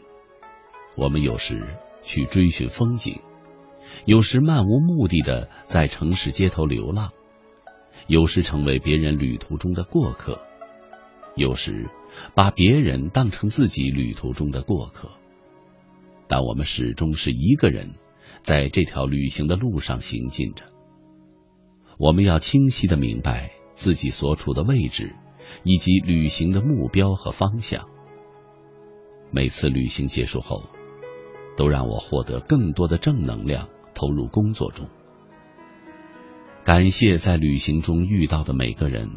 [0.95, 3.19] 我们有时去追寻风景，
[4.05, 7.11] 有时漫无目的的在城市街头流浪，
[8.07, 10.39] 有时成为别人旅途中的过客，
[11.35, 11.89] 有时
[12.33, 15.11] 把别人当成自己旅途中的过客，
[16.29, 17.95] 但我们始终是一个人
[18.41, 20.63] 在这条旅行的路上行进着。
[21.99, 25.13] 我们要清晰的明白自己所处的位置，
[25.63, 27.87] 以及旅行的目标和方向。
[29.31, 30.63] 每次旅行结束后，
[31.57, 34.87] 都让我获得更多的正能量，投入工作中。
[36.63, 39.09] 感谢在旅行中遇到的每个人，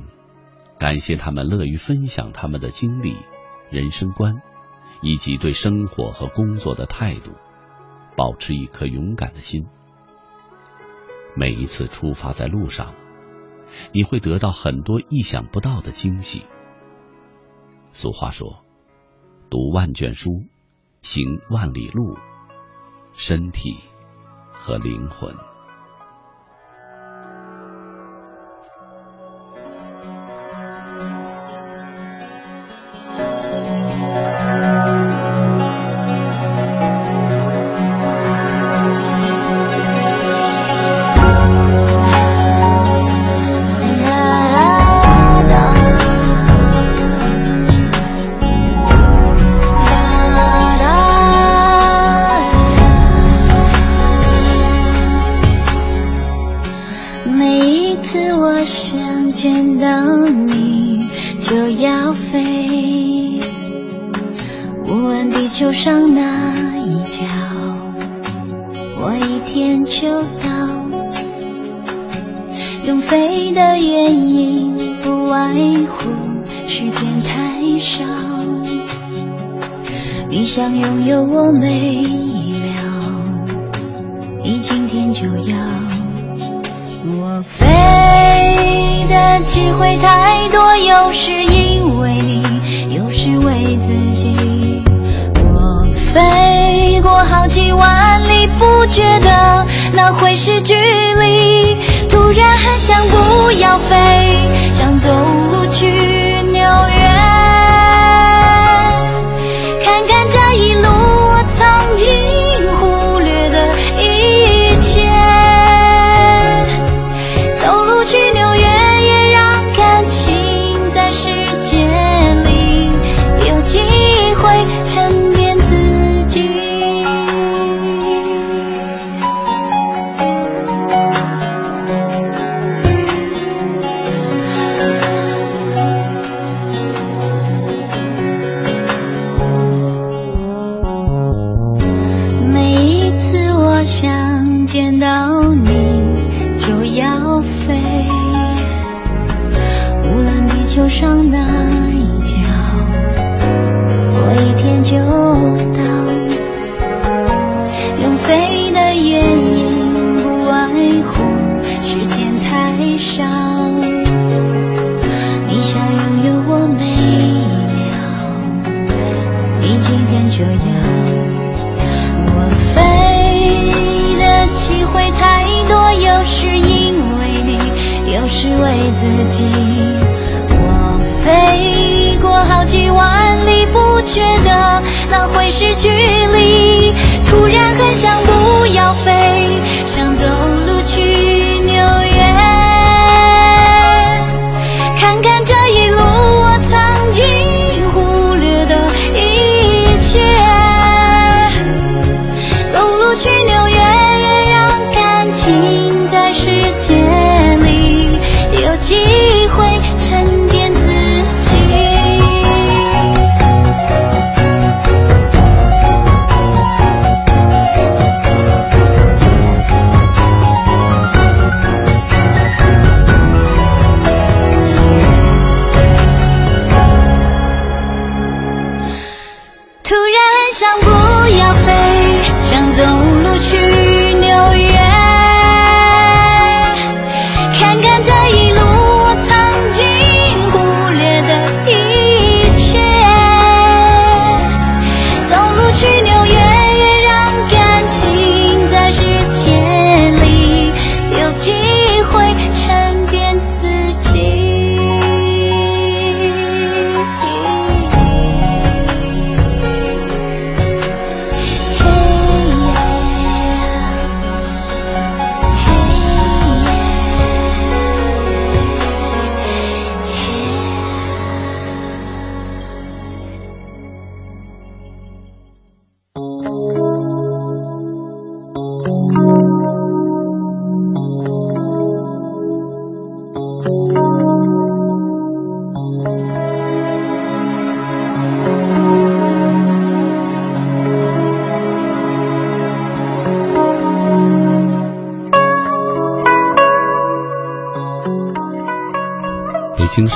[0.79, 3.17] 感谢他们乐于分享他们的经历、
[3.71, 4.43] 人生观，
[5.03, 7.33] 以及对生活和工作的态度，
[8.17, 9.67] 保持一颗勇敢的心。
[11.35, 12.95] 每一次出发在路上，
[13.93, 16.45] 你会得到很多意想不到的惊喜。
[17.91, 18.65] 俗话说
[19.51, 20.45] ：“读万卷书，
[21.03, 22.17] 行万里路，
[23.15, 23.77] 身体
[24.53, 25.35] 和灵魂。”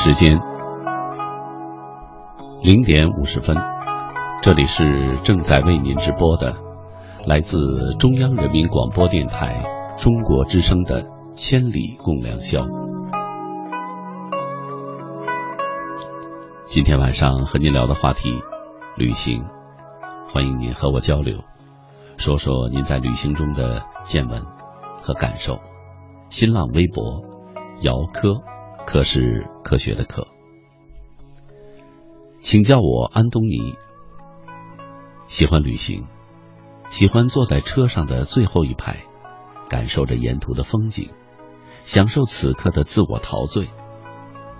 [0.05, 0.36] 时间
[2.61, 3.57] 零点五十分，
[4.42, 6.57] 这里是正在为您直播的，
[7.24, 9.62] 来自中央人民广播电台
[9.96, 11.05] 中国之声的
[11.36, 12.62] 《千里共良宵》。
[16.64, 18.28] 今天晚上和您聊的话题，
[18.96, 19.44] 旅行，
[20.26, 21.38] 欢迎您和我交流，
[22.16, 24.42] 说说您在旅行中的见闻
[25.00, 25.61] 和感受。
[26.28, 27.22] 新浪微博，
[27.82, 28.51] 姚科。
[28.93, 30.26] 科是科学的科，
[32.38, 33.74] 请叫我安东尼。
[35.28, 36.07] 喜欢旅行，
[36.90, 38.99] 喜欢坐在车上的最后一排，
[39.70, 41.09] 感受着沿途的风景，
[41.82, 43.70] 享受此刻的自我陶醉。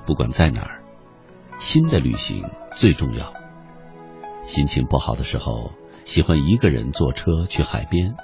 [0.07, 0.83] 不管在哪儿，
[1.59, 3.35] 新的旅行最重要。
[4.45, 5.73] 心情不好的时候，
[6.05, 8.15] 喜欢一个人坐车去海边，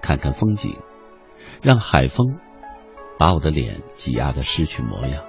[0.00, 0.78] 看看风景，
[1.60, 2.38] 让海风
[3.18, 5.22] 把我的脸挤压的失去模样。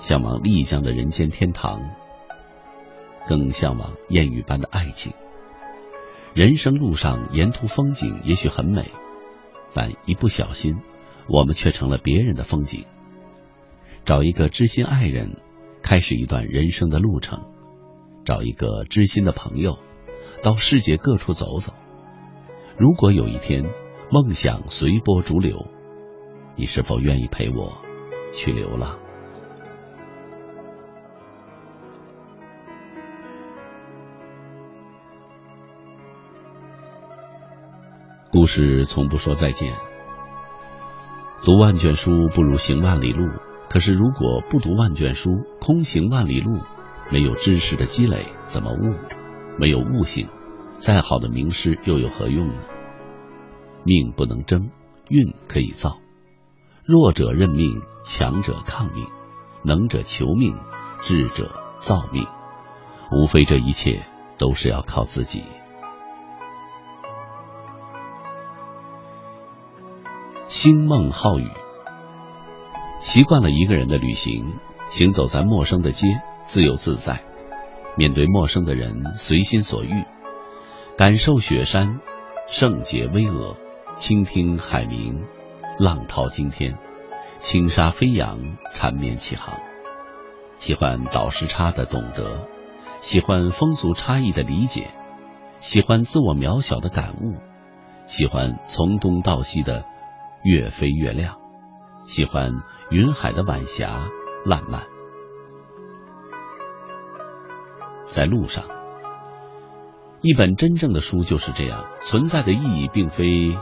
[0.00, 1.90] 向往丽江的人间天堂，
[3.28, 5.12] 更向往艳遇般的爱情。
[6.34, 8.90] 人生路上，沿途风景也许很美，
[9.74, 10.78] 但一不小心，
[11.26, 12.84] 我们却成了别人的风景。
[14.04, 15.36] 找一个知心爱人，
[15.82, 17.40] 开始一段人生的路程；
[18.24, 19.78] 找一个知心的朋友，
[20.42, 21.72] 到世界各处走走。
[22.78, 23.64] 如果有一天
[24.10, 25.66] 梦想随波逐流，
[26.56, 27.78] 你是否愿意陪我
[28.32, 28.98] 去流浪？
[38.30, 39.74] 故事从不说再见。
[41.44, 43.26] 读万卷书不如行万里路。
[43.70, 46.60] 可是如果不读万卷书，空行万里路，
[47.10, 48.94] 没有知识的积累，怎么悟？
[49.58, 50.28] 没有悟性，
[50.76, 52.54] 再好的名师又有何用呢？
[53.84, 54.70] 命不能争，
[55.10, 55.98] 运可以造。
[56.82, 59.06] 弱者认命，强者抗命，
[59.64, 60.56] 能者求命，
[61.02, 61.50] 智者
[61.80, 62.26] 造命。
[63.12, 64.02] 无非这一切
[64.38, 65.42] 都是要靠自己。
[70.60, 71.46] 星梦浩宇，
[73.00, 74.54] 习惯了一个人的旅行，
[74.90, 76.08] 行走在陌生的街，
[76.46, 77.22] 自由自在，
[77.96, 80.04] 面对陌生的人，随心所欲，
[80.96, 82.00] 感受雪山
[82.48, 83.54] 圣洁巍峨，
[83.94, 85.22] 倾听海鸣，
[85.78, 86.76] 浪涛惊天，
[87.38, 89.60] 轻纱飞扬，缠绵起航。
[90.58, 92.48] 喜欢倒时差的懂得，
[93.00, 94.88] 喜欢风俗差异的理解，
[95.60, 97.36] 喜欢自我渺小的感悟，
[98.08, 99.84] 喜欢从东到西的
[100.44, 101.36] 越飞越亮，
[102.06, 102.52] 喜欢
[102.90, 104.08] 云海的晚霞
[104.44, 104.82] 烂漫。
[108.04, 108.64] 在路上，
[110.22, 113.56] 一本真正的书就是这样，存在的意义并非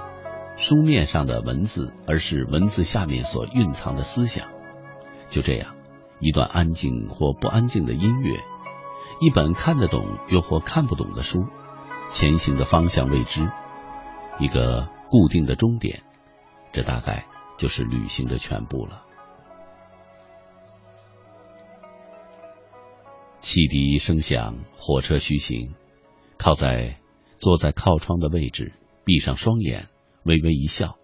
[0.57, 4.49] 书面上的文字，而是文字下面所蕴藏的思想。
[5.31, 5.75] 就这样。
[6.19, 8.37] 一段安静或不安静的音乐，
[9.21, 11.45] 一本看得懂又或看不懂的书，
[12.09, 13.47] 前行的方向未知，
[14.41, 16.05] 一个固定的终点，
[16.77, 17.25] 这大概
[17.57, 19.03] 就是旅行的全部了。
[23.41, 25.73] 汽笛声响，火车徐行，
[26.37, 27.01] 靠在
[27.39, 28.75] 坐在靠窗的位置，
[29.07, 29.89] 闭上双眼，
[30.25, 30.99] 微微一笑，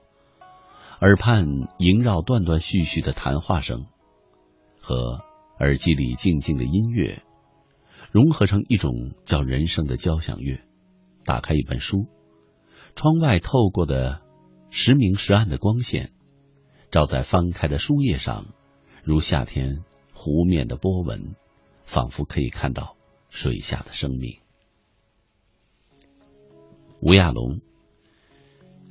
[1.01, 1.47] 耳畔
[1.79, 3.87] 萦绕断断续续的谈话声。
[4.79, 5.25] 和
[5.59, 7.23] 耳机里静静的音乐
[8.11, 8.93] 融合成一种
[9.25, 10.61] 叫人生的交响乐。
[11.25, 12.09] 打开一本书，
[12.95, 14.21] 窗外透过的
[14.75, 16.13] 时明时暗的光线，
[16.91, 18.47] 照在翻开的书页上，
[19.05, 21.35] 如夏天湖面的波纹，
[21.85, 22.97] 仿佛可以看到
[23.29, 24.39] 水下的生命。
[27.01, 27.61] 吴亚龙，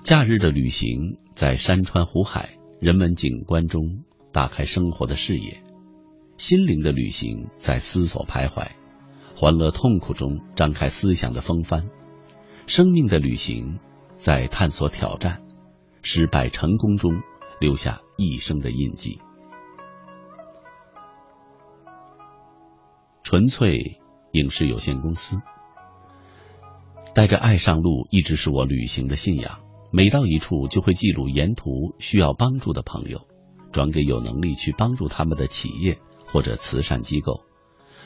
[0.03, 5.63] 假日的旅行，在山川湖海、人文景观中打开生活的视野。
[6.37, 8.69] 心灵的旅行在思索徘徊，
[9.35, 11.87] 欢乐痛苦中张开思想的风帆；
[12.67, 13.79] 生命的旅行
[14.15, 15.41] 在探索挑战，
[16.01, 17.21] 失败成功中
[17.59, 19.19] 留下一生的印记。
[23.23, 23.99] 纯粹
[24.31, 25.41] 影视有限公司
[27.13, 29.59] 带着爱上路，一直是我旅行的信仰。
[29.91, 33.27] 每到一处，就会记录沿途需要帮助的朋友，
[33.71, 35.99] 转给有能力去帮助他们的企业。
[36.33, 37.41] 或者慈善机构，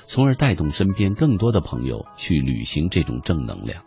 [0.01, 3.83] 从而带动身边更多的朋友去履行这种正能量。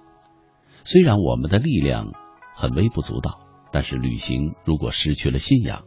[0.85, 2.13] 虽然我们的力量
[2.55, 3.41] 很微不足道，
[3.71, 5.85] 但是旅行如果失去了信仰，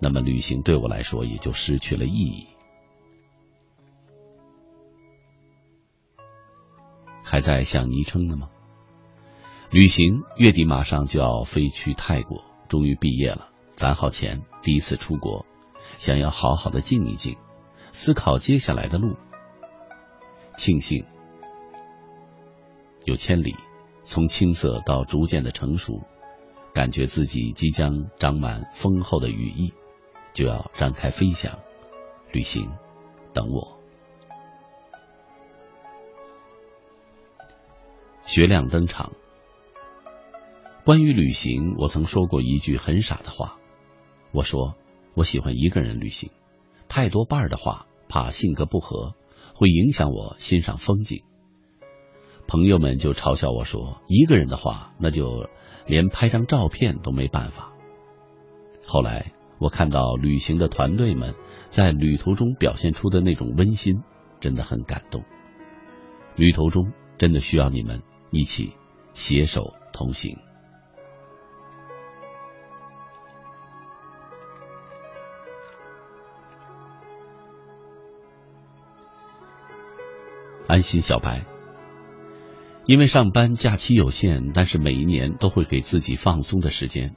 [0.00, 2.46] 那么旅行对我来说也就失去了意义。
[7.22, 8.50] 还在想昵称呢吗？
[9.70, 15.46] 旅行月底马上就要飞去泰国，终于毕业了，攒好钱，第一次出国，
[15.96, 17.36] 想要好好的静一静。
[17.92, 19.16] 思考接下来的路，
[20.56, 21.04] 庆幸
[23.04, 23.54] 有千里，
[24.02, 26.00] 从青涩到逐渐的成熟，
[26.74, 29.72] 感觉自己即将长满丰厚的羽翼，
[30.32, 31.58] 就要展开飞翔。
[32.32, 32.72] 旅行，
[33.32, 33.78] 等我。
[38.24, 39.12] 学亮登场。
[40.84, 43.58] 关于旅行，我曾说过一句很傻的话，
[44.32, 44.76] 我说
[45.14, 46.30] 我喜欢一个人旅行，
[46.88, 47.86] 太多伴儿的话。
[48.12, 49.14] 怕性格不合
[49.54, 51.22] 会影响我欣赏风景，
[52.50, 55.48] 朋友们就嘲笑我说：“一个人的话，那就
[55.86, 57.72] 连拍张照片都没办法。”
[58.84, 59.30] 后来
[59.60, 61.36] 我看到旅行的团队们
[61.68, 64.02] 在旅途中表现出的那种温馨，
[64.40, 65.22] 真的很感动。
[66.34, 68.72] 旅途中真的需要你们一起
[69.14, 70.36] 携手同行。
[80.66, 81.46] 安心小白，
[82.90, 87.14] 因为上班假期有限，但是每一年都会给自己放松的时间。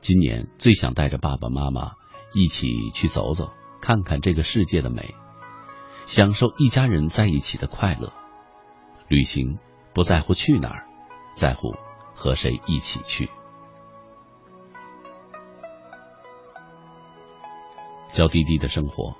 [0.00, 1.92] 今年最想带着爸爸妈妈
[2.32, 5.14] 一起去走走，看看这个世界的美，
[6.06, 8.14] 享受一家人在一起的快乐。
[9.08, 9.58] 旅行
[9.92, 10.86] 不在乎去哪儿，
[11.34, 11.74] 在乎
[12.14, 13.28] 和谁一起去。
[18.08, 19.14] 娇滴滴的生活。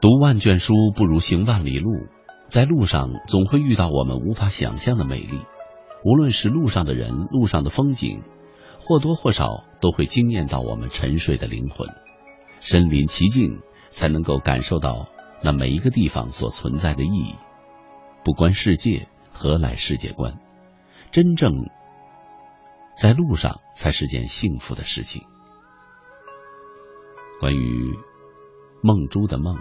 [0.00, 2.06] 读万卷书不如行万里路，
[2.52, 5.40] 在路上总会遇到我们无法想象的美丽。
[6.04, 8.22] 无论是路上的人，路上的风景，
[8.78, 11.88] 或多或少都会惊艳到我们沉睡的灵魂。
[12.60, 15.08] 身临其境，才能够感受到
[15.42, 17.36] 那每一个地方所存在的意义。
[18.22, 20.34] 不观世界，何来世界观？
[21.10, 21.54] 真正
[22.98, 25.22] 在路上，才是件幸福的事情。
[27.40, 27.98] 关于
[28.82, 29.56] 梦珠的梦。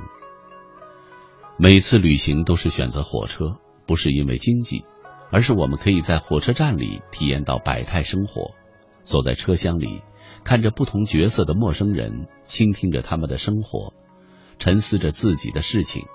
[1.63, 4.83] 每次旅行都是选择火车，不是因为经济，
[5.31, 8.55] 而是我们可以在火车站里体验到百态生活。
[9.03, 10.01] 坐在车厢里，
[10.43, 13.93] 看着不同角色的陌生人，倾听着他们的生活，
[14.57, 16.07] 沉思着自己的事情，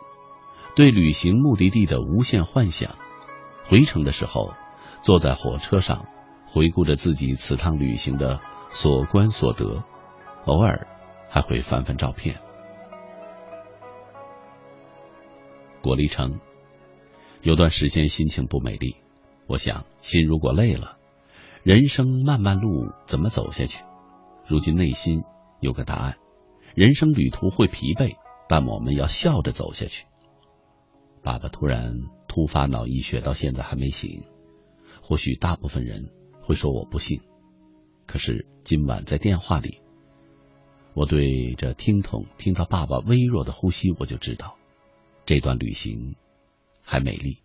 [0.75, 2.97] 对旅行目的地的无限幻想。
[3.69, 4.53] 回程的时候，
[5.01, 6.07] 坐在火车上，
[6.49, 8.41] 回顾着自己此趟旅行的
[8.73, 9.85] 所观所得，
[10.45, 10.89] 偶尔
[11.31, 12.41] 还会翻翻照片。
[15.87, 16.41] 果粒橙。
[17.43, 18.97] 有段时间心情不美丽，
[19.47, 20.99] 我想，心如果累了，
[21.63, 23.85] 人生漫漫路怎么走下去？
[24.49, 25.23] 如今内心
[25.61, 26.19] 有个答案：
[26.75, 28.17] 人生旅途会疲惫，
[28.49, 30.07] 但我们要笑着走下去。
[31.23, 31.95] 爸爸突然
[32.27, 34.25] 突发脑溢血，到现在还没醒。
[35.01, 36.11] 或许大部分人
[36.41, 37.23] 会说我不幸，
[38.07, 39.81] 可是今晚在电话里，
[40.95, 44.57] 我对着听筒听到爸爸微弱的呼吸，我就知道
[45.27, 46.15] 这段旅行
[46.83, 47.39] 还美丽，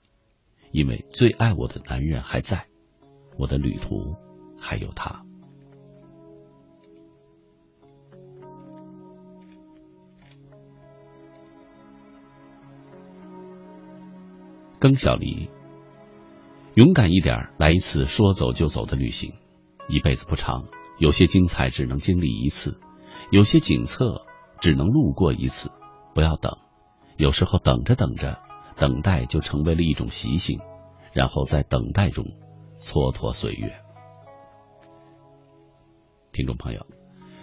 [0.72, 2.68] 因为最爱我的男人还在，
[3.40, 4.16] 我的旅途
[4.60, 5.26] 还有他。
[14.78, 15.50] 更小黎。
[16.76, 19.34] 勇敢一点，来一次说走就走的旅行。
[19.90, 20.66] 一辈子不长，
[21.00, 22.80] 有些精彩只能经历一次，
[23.32, 24.26] 有些景色
[24.60, 25.72] 只能路过一次。
[26.14, 26.58] 不要等，
[27.22, 28.40] 有时候等着等着，
[28.78, 30.60] 等待就成为了一种习性，
[31.14, 32.26] 然后在等待中
[32.80, 33.72] 蹉跎岁月。
[36.32, 36.84] 听众朋友，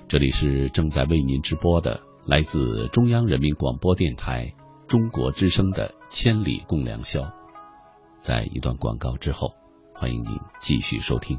[0.09, 4.53] 这里是正在为您直播的来自中央人民广播电台
[4.89, 7.21] 中国之声的《千里共良宵》。
[8.19, 9.55] 在一段广告之后，
[9.95, 11.39] 欢迎您继续收听。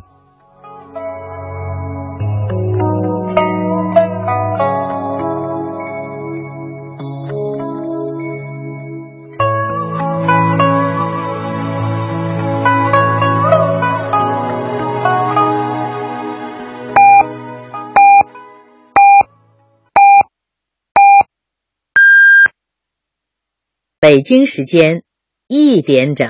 [24.10, 25.04] 北京时间
[25.48, 26.28] 一点整。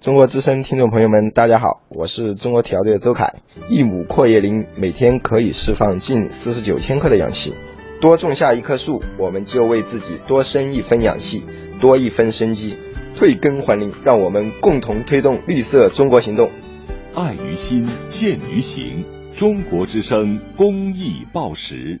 [0.00, 3.34] 中国之声听众朋友们，大家好，我是中国体操队的周凯。
[3.68, 7.52] 一亩阔叶林每天可以释放近四十九千克的氧气，
[8.00, 11.42] 多种下一棵树，我们就为自己多生一分氧气，
[11.80, 12.76] 多一分生机。
[13.16, 16.52] 退耕还林，让我们共同推动绿色中国行动。
[17.16, 19.04] 爱于心，见于行。
[19.34, 22.00] 中国之声公益报时。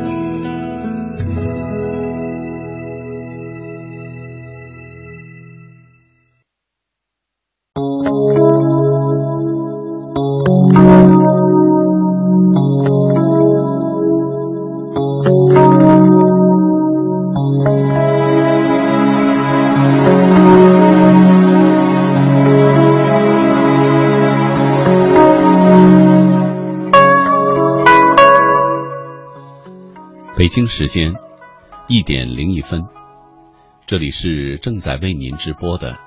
[33.91, 35.99] 这里是正在为您直播的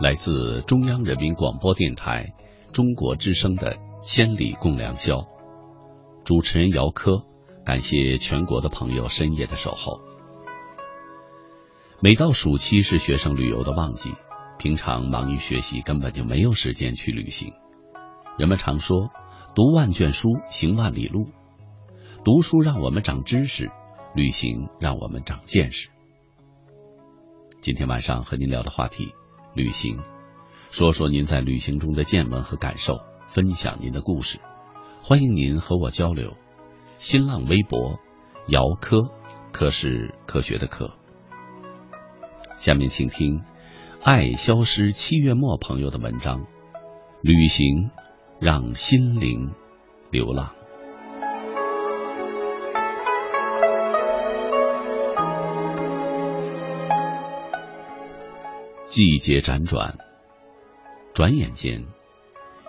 [0.00, 2.32] 来自中央人民广播电台
[2.72, 5.16] 中国之声的《千里共良宵》，
[6.24, 7.24] 主持人姚科，
[7.64, 10.00] 感谢全国的朋友深夜的守候。
[12.00, 14.12] 每到暑期是学生旅游的旺季，
[14.60, 17.52] 平常忙于学习，根本就没有时间去旅行。
[18.38, 19.10] 人们常说，
[19.56, 21.26] 读万卷书，行万里路。
[22.24, 23.72] 读书让我们长知识。
[24.14, 25.90] 旅行让我们长见识。
[27.64, 29.14] 今天晚上和您聊的话题，
[29.54, 30.02] 旅行，
[30.70, 34.38] 说说您在旅行中的见闻和感受，分享您的故事，
[35.00, 36.36] 欢迎您和我交流。
[36.98, 37.98] 新浪微博，
[38.48, 38.98] 姚科，
[39.50, 40.90] 科是科学的科。
[42.58, 43.40] 下面请听
[44.02, 46.44] 爱消失七月末朋友的文章：
[47.22, 47.88] 旅行
[48.42, 49.54] 让心灵
[50.10, 50.54] 流浪。
[58.94, 59.98] 季节辗转，
[61.14, 61.84] 转眼间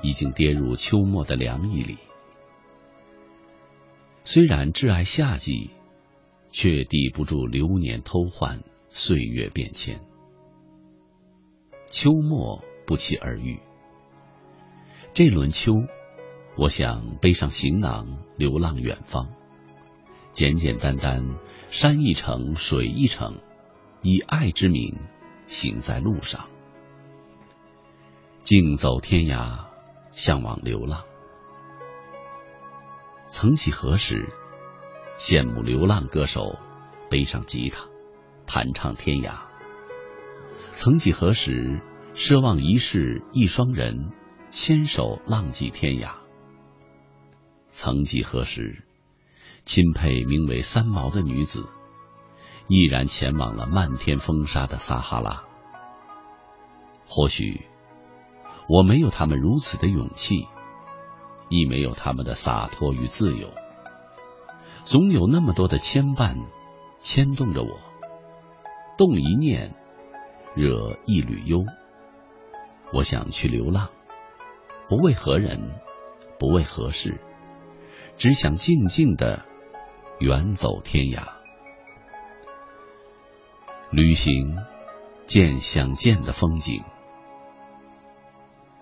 [0.02, 2.00] 已经跌入秋末的凉意里。
[4.24, 5.70] 虽然挚爱夏季，
[6.50, 10.00] 却抵不住流年偷换，岁月变迁。
[11.92, 13.60] 秋末不期而遇，
[15.14, 15.74] 这轮秋，
[16.58, 19.30] 我想背上行囊，流浪远方。
[20.32, 21.38] 简简单单，
[21.70, 23.38] 山一程，水一程，
[24.02, 24.98] 以爱之名。
[25.48, 26.50] 行在路上，
[28.44, 29.66] 竞走天涯，
[30.12, 31.04] 向往流浪。
[33.28, 34.30] 曾几何时，
[35.18, 36.60] 羡慕流浪歌手
[37.10, 37.86] 背上吉他，
[38.46, 39.48] 弹唱天涯；
[40.74, 41.82] 曾几何时，
[42.14, 44.10] 奢望一世一双人
[44.50, 46.12] 牵手浪迹天涯；
[47.70, 48.84] 曾几何时，
[49.66, 51.66] 钦佩名为三毛的女子，
[52.68, 55.44] 毅然前往了漫天风沙的撒哈拉。
[57.08, 57.66] 或许
[58.68, 60.48] 我没有他们如此的勇气，
[61.50, 63.50] 亦没有他们的洒脱与自由。
[64.84, 66.46] 总有那么多的牵绊
[67.00, 67.80] 牵动着我，
[68.98, 69.76] 动一念，
[70.56, 71.64] 惹一缕忧。
[72.92, 73.90] 我想去流浪，
[74.90, 75.60] 不为何人，
[76.40, 77.20] 不为何事，
[78.18, 79.46] 只想静静的
[80.20, 81.35] 远走天涯。
[83.92, 84.58] 旅行，
[85.26, 86.84] 见想见的风景。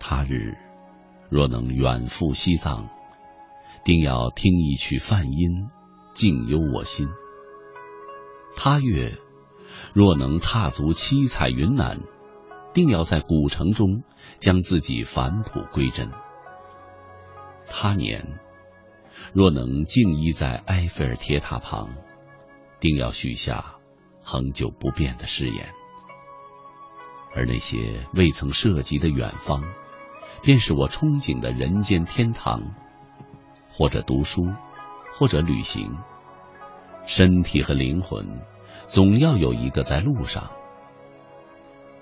[0.00, 0.56] 他日
[1.28, 2.88] 若能远赴西藏，
[3.84, 5.68] 定要听一曲梵音，
[6.14, 7.08] 静幽我心。
[8.56, 9.18] 他月
[9.92, 12.00] 若能踏足七彩云南，
[12.72, 14.02] 定要在古城中
[14.40, 16.10] 将自己返璞归真。
[17.66, 18.40] 他年
[19.32, 21.90] 若能静依在埃菲尔铁塔旁，
[22.80, 23.73] 定要许下
[24.24, 25.68] 恒久不变的誓言。
[27.36, 29.62] 而那些未曾涉及的远方。
[30.42, 32.74] 便是我憧憬的人间天堂，
[33.70, 34.44] 或者读书，
[35.14, 35.96] 或者旅行。
[37.06, 38.42] 身体和灵魂，
[38.86, 40.50] 总要有一个在路上。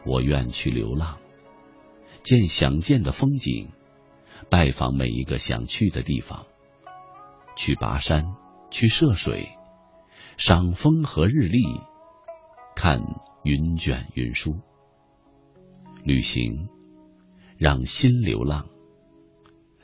[0.05, 1.19] 我愿去流浪，
[2.25, 3.71] 见想见的风景，
[4.51, 6.47] 拜访每一个想去的地方，
[7.55, 8.35] 去跋山，
[8.73, 9.57] 去涉水，
[10.37, 11.81] 赏风和日丽，
[12.85, 13.01] 看
[13.45, 14.57] 云卷云舒，
[16.03, 16.69] 旅行。
[17.57, 18.69] 让心流浪，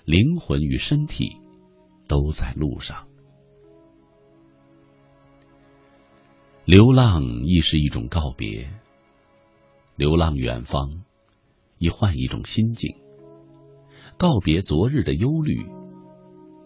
[0.04, 1.40] 灵魂与身体
[2.08, 3.06] 都在路上。
[6.64, 8.68] 流浪亦是一种告别，
[9.94, 11.04] 流浪远方，
[11.78, 12.96] 亦换一种心境。
[14.16, 15.68] 告别昨日的忧虑，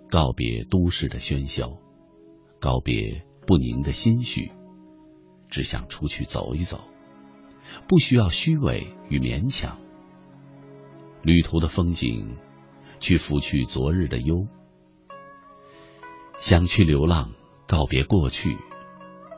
[0.08, 1.76] 告别都市的喧嚣，
[2.58, 4.50] 告别不宁的心绪，
[5.52, 6.80] 只想出去走一走，
[7.86, 9.76] 不需要虚伪与勉强。
[11.22, 12.38] 旅途的风景，
[13.00, 14.48] 去拂去昨日的忧；
[16.40, 17.32] 想去流浪，
[17.68, 18.56] 告别过去，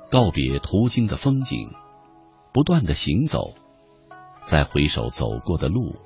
[0.09, 1.73] 告别途经的风景，
[2.53, 3.57] 不断的行走，
[4.47, 5.97] 再回首走过的路，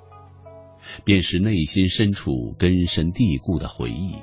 [1.04, 4.16] 便是内心深处根深蒂固的回忆。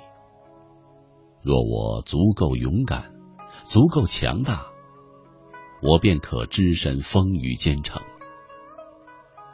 [1.44, 3.14] 若我足够勇敢，
[3.66, 4.66] 足够强大，
[5.88, 8.02] 我便可只身风雨兼程。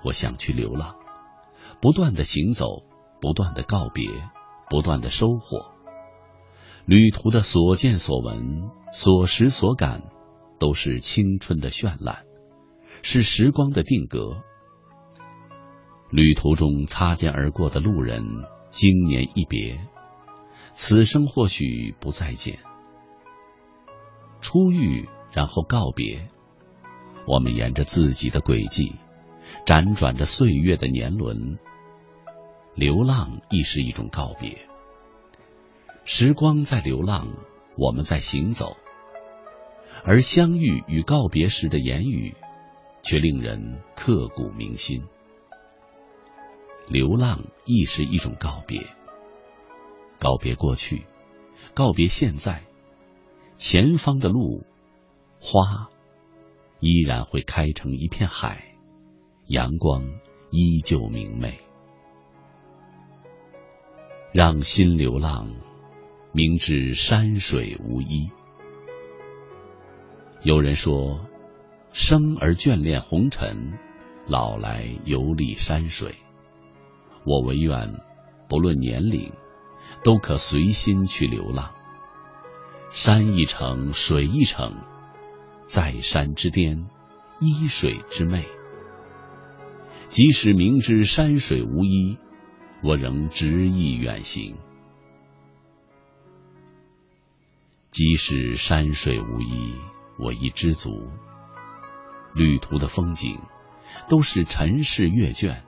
[0.04, 0.96] 我想去流浪。
[1.82, 2.84] 不断的行走，
[3.20, 4.08] 不断的告别，
[4.70, 5.72] 不断的收获。
[6.86, 10.04] 旅途的所见所闻、所识所感，
[10.60, 12.24] 都是青春的绚烂，
[13.02, 14.44] 是时光的定格。
[16.12, 18.24] 旅途中擦肩而过的路人，
[18.70, 19.88] 经年一别，
[20.74, 22.60] 此生或许不再见。
[24.40, 26.30] 初遇，然后告别，
[27.26, 28.96] 我们沿着自己的轨迹，
[29.66, 31.58] 辗转着岁月的年轮。
[32.76, 34.68] 流浪亦是一种告别，
[36.06, 37.28] 时光在流浪，
[37.78, 38.78] 我们在行走，
[40.04, 42.36] 而相遇与告别时的言语，
[43.04, 45.04] 却令人刻骨铭心。
[46.88, 48.88] 流浪亦是一种告别，
[50.18, 51.06] 告别过去，
[51.74, 52.64] 告别现在，
[53.58, 54.64] 前方的路，
[55.44, 55.90] 花
[56.80, 58.76] 依然会开成一片海，
[59.48, 60.08] 阳光
[60.52, 61.60] 依旧明媚。
[64.32, 65.52] 让心流浪，
[66.32, 68.30] 明知山水无依。
[70.44, 71.26] 有人说，
[71.92, 73.74] 生而眷恋红尘，
[74.28, 76.14] 老来游历山水。
[77.26, 78.00] 我唯愿，
[78.48, 79.32] 不论年龄，
[80.04, 81.74] 都可随心去流浪。
[82.92, 84.76] 山一程，水一程，
[85.72, 86.90] 在山之巅，
[87.40, 88.46] 依水之媚。
[90.10, 92.20] 即使明知山水无依。
[92.84, 94.58] 我仍执意远行，
[97.90, 99.76] 即使山水无依，
[100.20, 100.90] 我亦知足。
[102.36, 103.40] 旅途的风景
[104.10, 105.64] 都是尘世阅卷，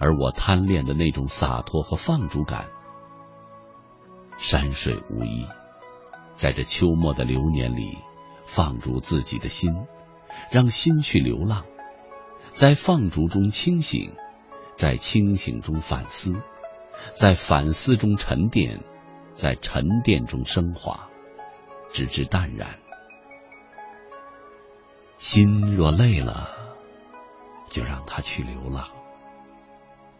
[0.00, 2.64] 而我贪恋的那种洒脱和放逐感。
[4.38, 5.46] 山水无依，
[6.34, 7.98] 在这秋末的流年里，
[8.54, 9.72] 放逐自己的心，
[10.50, 11.64] 让心去流浪，
[12.52, 14.14] 在放逐中清醒。
[14.76, 16.42] 在清醒中反思，
[17.12, 18.80] 在反思中沉淀，
[19.32, 21.10] 在沉淀中升华，
[21.92, 22.80] 直至淡然。
[25.16, 26.50] 心若累了，
[27.70, 28.88] 就让它去流浪。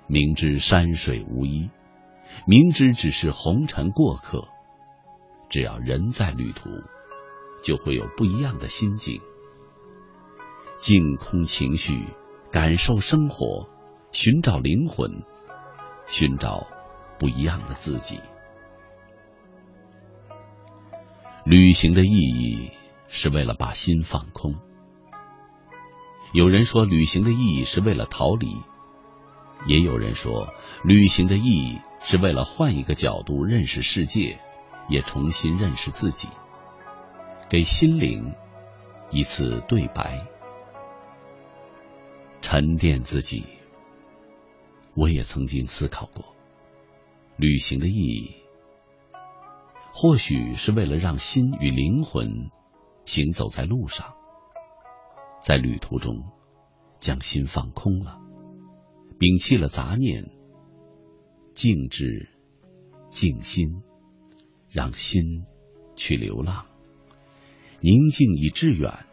[0.07, 1.68] 明知山水无依，
[2.47, 4.47] 明知只是红尘过客，
[5.49, 6.70] 只要人在旅途，
[7.65, 9.21] 就会有不一样的心境。
[10.79, 12.05] 净空情绪，
[12.53, 13.69] 感受生活，
[14.12, 15.25] 寻找灵魂，
[16.07, 16.67] 寻找
[17.19, 18.21] 不一样的自己。
[21.45, 22.71] 旅行的意义
[23.09, 24.55] 是为了把心放空。
[26.33, 28.49] 有人说，旅行的意义是为了逃离；
[29.67, 30.53] 也有人说，
[30.83, 34.39] 旅行的意义是为了换一个角度认识世界，
[34.89, 36.29] 也重新认识自己，
[37.49, 38.35] 给心灵
[39.11, 40.27] 一次对白。
[42.41, 43.45] 沉淀自己，
[44.95, 46.35] 我也曾经思考过，
[47.37, 48.35] 旅行的意义，
[49.93, 52.51] 或许是为了让心与灵魂
[53.05, 54.15] 行走在路上，
[55.43, 56.19] 在旅途中
[57.01, 58.21] 将心放空了，
[59.19, 60.31] 摒弃了杂念，
[61.55, 62.29] 静志
[63.09, 63.83] 静心，
[64.69, 65.47] 让心
[65.97, 66.67] 去流浪，
[67.87, 69.05] 宁静以致远，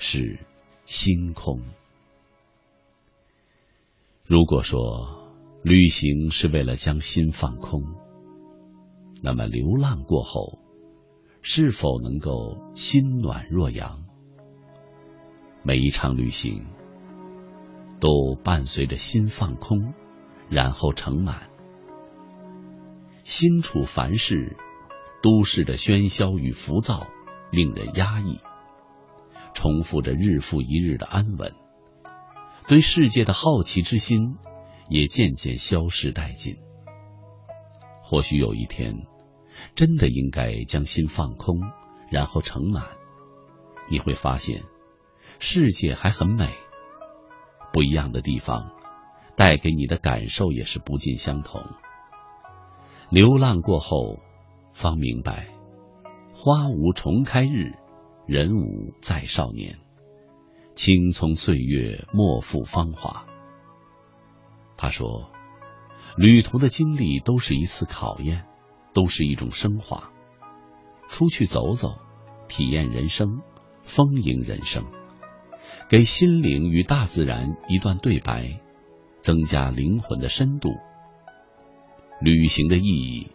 [0.00, 0.40] 是
[0.86, 1.62] 心空。
[4.26, 5.30] 如果说
[5.62, 7.84] 旅行是为了将心放空，
[9.22, 10.58] 那么流浪过后，
[11.42, 14.02] 是否能够心暖若阳？
[15.62, 16.66] 每一场旅行
[18.00, 19.94] 都伴随着心放空，
[20.48, 21.48] 然后盛满。
[23.22, 24.56] 心处凡事，
[25.22, 27.06] 都市的喧嚣与浮躁
[27.50, 28.40] 令人压抑，
[29.54, 31.54] 重复着日复一日的安稳。
[32.68, 34.36] 对世界的好奇之心
[34.88, 36.56] 也渐渐消失殆尽。
[38.02, 39.06] 或许有一天，
[39.74, 41.60] 真的应该将心放空，
[42.10, 42.84] 然后盛满，
[43.90, 44.62] 你会发现
[45.38, 46.54] 世界还很美。
[47.72, 48.72] 不一样的地方，
[49.36, 51.62] 带给你的感受也是不尽相同。
[53.10, 54.18] 流浪过后，
[54.72, 55.48] 方明白，
[56.42, 57.74] 花无重开日，
[58.26, 59.78] 人无再少年。
[60.74, 63.26] 青葱岁月莫负芳华。
[64.78, 65.30] 他说
[66.16, 68.46] ：“旅途的经历都是一次考验，
[68.94, 70.12] 都是一种升华。
[71.10, 71.98] 出去走走，
[72.48, 73.42] 体验人生，
[73.82, 74.86] 丰盈人生，
[75.90, 78.62] 给心灵与大自然一段对白，
[79.20, 80.70] 增加灵魂的深度。
[82.22, 83.30] 旅行的意义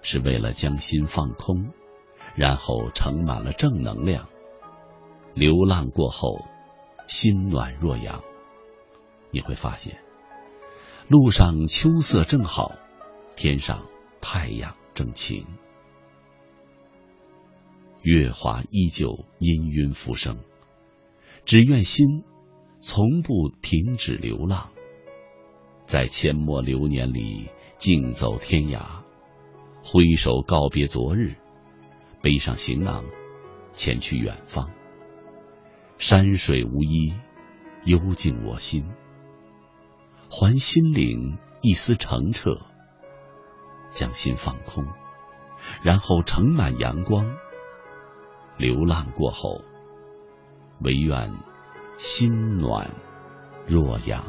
[0.00, 1.70] 是为了将心放空，
[2.36, 4.28] 然后盛满了正能量。
[5.34, 6.46] 流浪过后。”
[7.08, 8.24] 心暖若阳，
[9.30, 10.00] 你会发现，
[11.06, 12.72] 路上秋色正好，
[13.36, 13.86] 天上
[14.20, 15.46] 太阳正晴，
[18.02, 20.40] 月华依旧氤氲浮生。
[21.44, 22.24] 只愿心
[22.80, 24.70] 从不停止流浪，
[25.86, 29.04] 在阡陌流年里竞走天涯，
[29.84, 31.36] 挥手告别昨日，
[32.22, 33.04] 背上行囊，
[33.72, 34.70] 前去远方。
[35.98, 37.14] 山水无依，
[37.84, 38.84] 幽静我心，
[40.30, 42.60] 还心灵一丝澄澈，
[43.90, 44.84] 将心放空，
[45.82, 47.36] 然后盛满阳光。
[48.58, 49.62] 流浪过后，
[50.80, 51.34] 唯愿
[51.98, 52.90] 心暖
[53.66, 54.24] 若阳。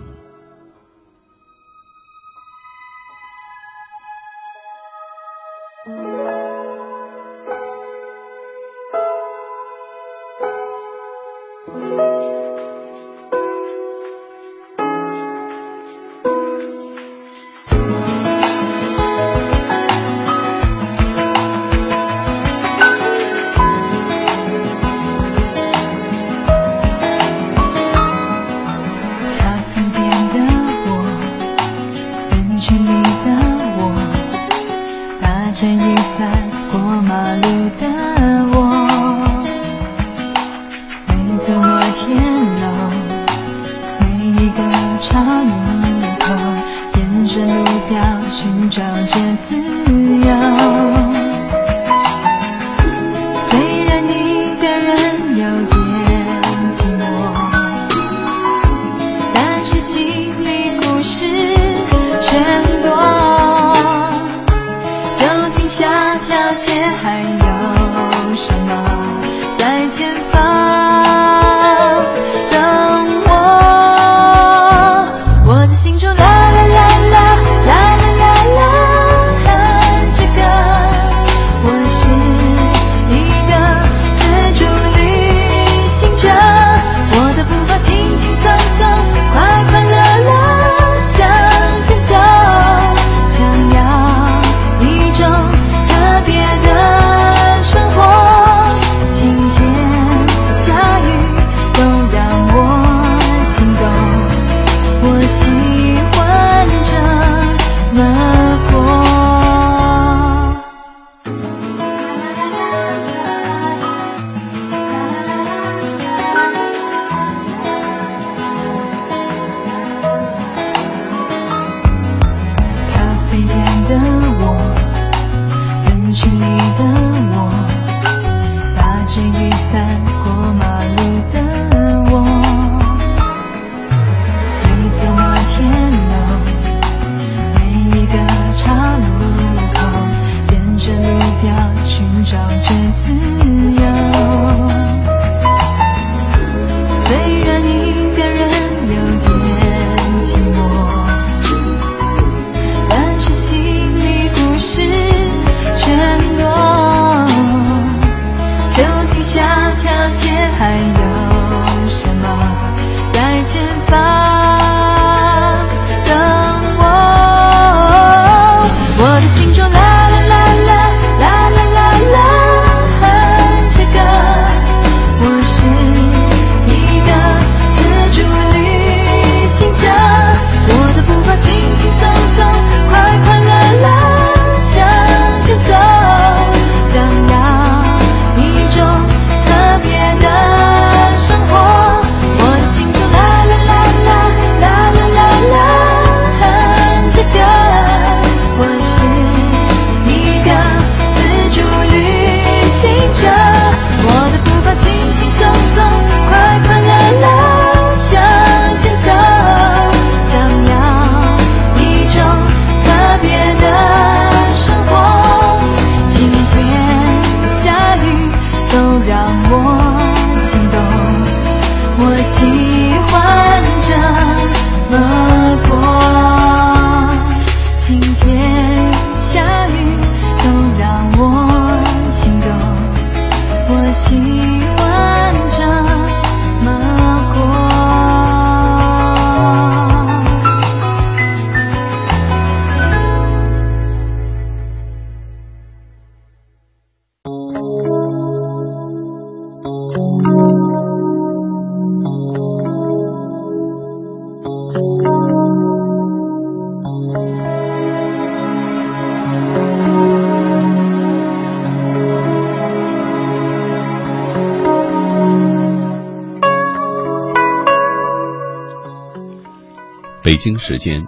[270.48, 271.06] 北京时间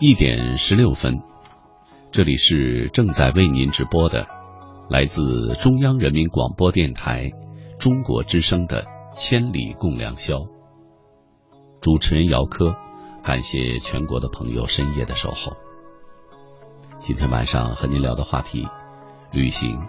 [0.00, 1.22] 一点十六分，
[2.10, 4.26] 这里是正在为您直播的
[4.90, 7.30] 来自中央人民广播电台
[7.78, 8.82] 中国之声的
[9.14, 10.38] 《千里共良宵》。
[11.80, 12.74] 主持人姚科，
[13.22, 15.52] 感谢全国的朋友深夜的守候。
[16.98, 18.66] 今天晚上和您聊的话题，
[19.30, 19.86] 旅行，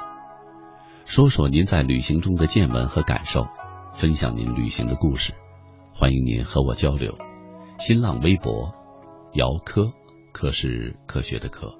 [1.05, 3.47] 说说您在旅行中的见闻和感受，
[3.95, 5.33] 分享您旅行的故事，
[5.95, 7.17] 欢迎您和我交流。
[7.87, 8.73] 新浪微博
[9.33, 9.93] 姚科，
[10.33, 11.71] 科是科学的科。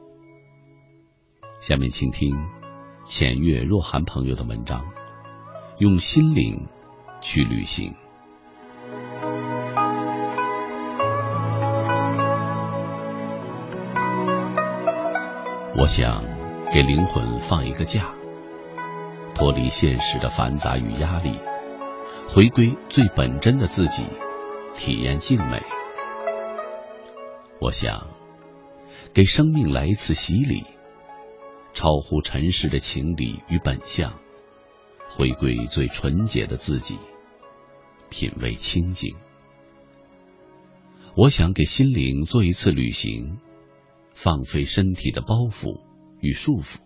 [1.60, 2.32] 下面请听
[3.04, 4.86] 浅月若涵朋友的文章，
[5.80, 6.68] 用心灵
[7.22, 7.92] 去旅行。
[15.76, 16.24] 我想
[16.72, 18.14] 给灵魂放一个假，
[19.34, 21.40] 脱离现实的繁杂与压力，
[22.28, 24.06] 回归最本真的自己，
[24.76, 25.60] 体验静美。
[27.62, 28.08] 我想
[29.14, 30.66] 给生命来一次洗礼，
[31.74, 34.20] 超乎尘世的情理与本相，
[35.10, 37.00] 回归最纯洁的自己，
[38.10, 39.16] 品味清静。
[41.16, 43.40] 我想给心灵做一次旅行，
[44.14, 45.80] 放飞身体的包袱
[46.20, 46.80] 与束缚，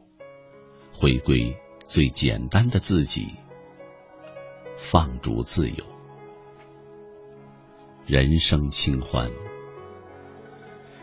[0.93, 3.27] 回归最简单的自己，
[4.77, 5.83] 放逐自由。
[8.05, 9.48] 人生清欢。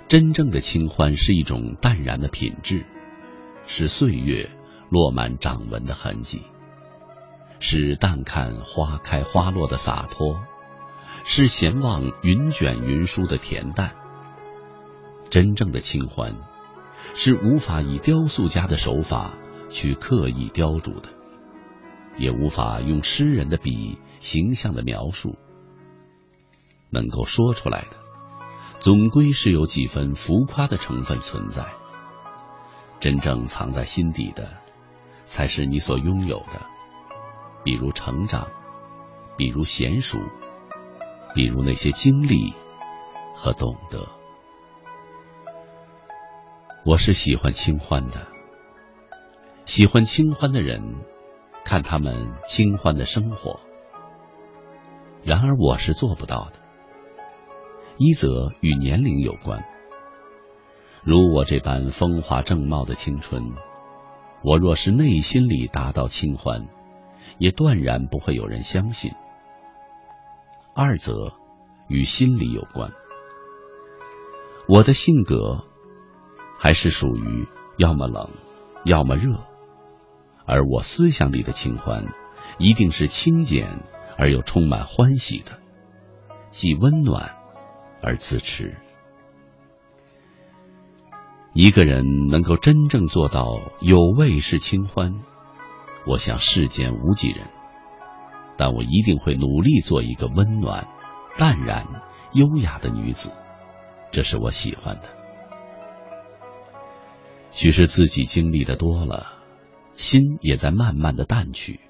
[0.08, 2.86] 真正的清欢是一种淡然的品质，
[3.66, 4.48] 是岁月
[4.88, 6.42] 落满掌纹的痕迹，
[7.58, 10.40] 是淡看花开花落的洒脱，
[11.24, 13.96] 是闲望云卷云舒的恬淡。
[15.28, 16.36] 真正的清欢，
[17.16, 19.36] 是无法以雕塑家的手法
[19.70, 21.08] 去刻意雕琢的，
[22.16, 25.34] 也无法用诗人的笔形象的描述，
[26.90, 28.05] 能够说出来的。
[28.78, 31.64] 总归是有几分浮夸的成分存在，
[33.00, 34.58] 真正藏在心底的，
[35.26, 36.60] 才是你所拥有的，
[37.64, 38.46] 比如成长，
[39.36, 40.18] 比如娴熟，
[41.34, 42.54] 比如那些经历
[43.34, 44.06] 和懂得。
[46.84, 48.28] 我是喜欢清欢的，
[49.64, 51.04] 喜欢清欢的人，
[51.64, 53.58] 看他们清欢的生活。
[55.24, 56.65] 然而我是做不到的。
[57.98, 59.64] 一则与年龄有关，
[61.02, 63.54] 如我这般风华正茂的青春，
[64.44, 66.66] 我若是内心里达到清欢，
[67.38, 69.12] 也断然不会有人相信。
[70.74, 71.32] 二则
[71.88, 72.92] 与心理有关。
[74.68, 75.64] 我的性格
[76.58, 77.46] 还是属于
[77.78, 78.28] 要么冷，
[78.84, 79.38] 要么热，
[80.44, 82.04] 而我思想里的清欢
[82.58, 83.80] 一定是清简
[84.18, 85.60] 而又充满欢喜的，
[86.50, 87.36] 既温暖
[88.06, 88.72] 而自持。
[91.52, 95.24] 一个人能够真正做到有味是清欢，
[96.06, 97.48] 我想世间无几人。
[98.56, 100.86] 但我一定会努力做一个温暖、
[101.36, 101.84] 淡然、
[102.32, 103.32] 优雅的女子，
[104.12, 105.08] 这是我喜欢的。
[107.50, 109.26] 许是自己经历的多了，
[109.96, 111.80] 心也在慢慢的淡去。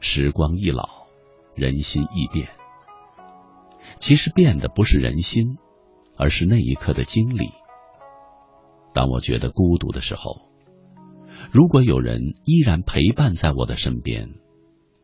[0.00, 1.06] 时光易老，
[1.54, 2.48] 人心易变。
[4.00, 5.58] 其实变的不是人心，
[6.16, 7.50] 而是那一刻的经历。
[8.92, 10.40] 当我觉得孤独的时候，
[11.52, 14.34] 如果有人依然陪伴在我的身边。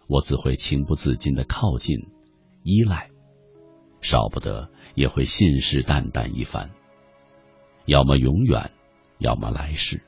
[0.09, 1.97] 我自会情不自禁的靠近、
[2.63, 3.11] 依赖，
[4.01, 6.71] 少不得也会信誓旦旦一番，
[7.87, 8.71] 要么永远，
[9.19, 10.05] 要么来世。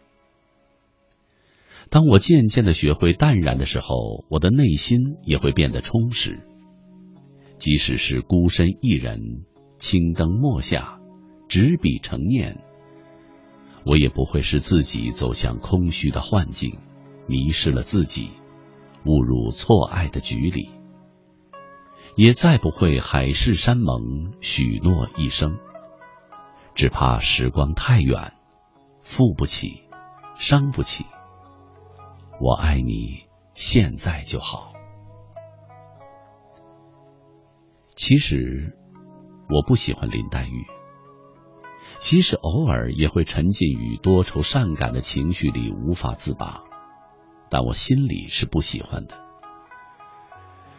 [1.91, 6.47] 当我渐渐的学会淡然的时候，我的内心也会变得充实。
[7.59, 9.45] 即使是孤身一人，
[9.79, 11.01] 青灯墨下，
[11.49, 12.65] 执笔成念，
[13.85, 16.79] 我也不会使自己走向空虚的幻境，
[17.27, 18.31] 迷失了自己。
[19.07, 20.71] 误入错爱的局里，
[22.17, 25.57] 也再不会海誓山盟、许诺一生。
[26.75, 28.35] 只怕时光太远，
[29.03, 29.85] 负不起，
[30.37, 31.07] 伤不起。
[32.41, 33.23] 我爱你，
[33.55, 34.75] 现在就好。
[37.99, 38.77] 其实
[39.51, 40.67] 我不喜欢林黛玉，
[41.99, 46.63] 即使偶尔也会沉浸于多愁善感的情绪里，无法自拔。
[47.51, 49.17] 但我心里是不喜欢的。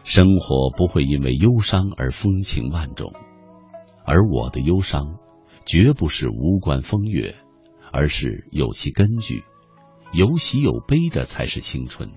[0.02, 3.12] 生活不会因为忧伤而风情万种，
[4.06, 5.18] 而我的忧伤
[5.66, 7.34] 绝不是无关风月，
[7.92, 9.44] 而是有其根据。
[10.10, 12.12] 有喜有悲的才是青春，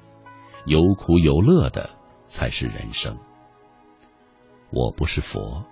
[0.66, 1.90] 有苦有乐的
[2.26, 3.18] 才是人生。
[4.76, 5.64] 我不是佛，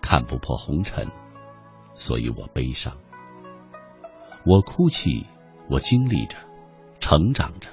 [0.00, 1.10] 看不破红尘，
[1.92, 2.96] 所以我悲伤。
[4.46, 5.26] 我哭泣，
[5.68, 6.38] 我经历着，
[6.98, 7.68] 成长着。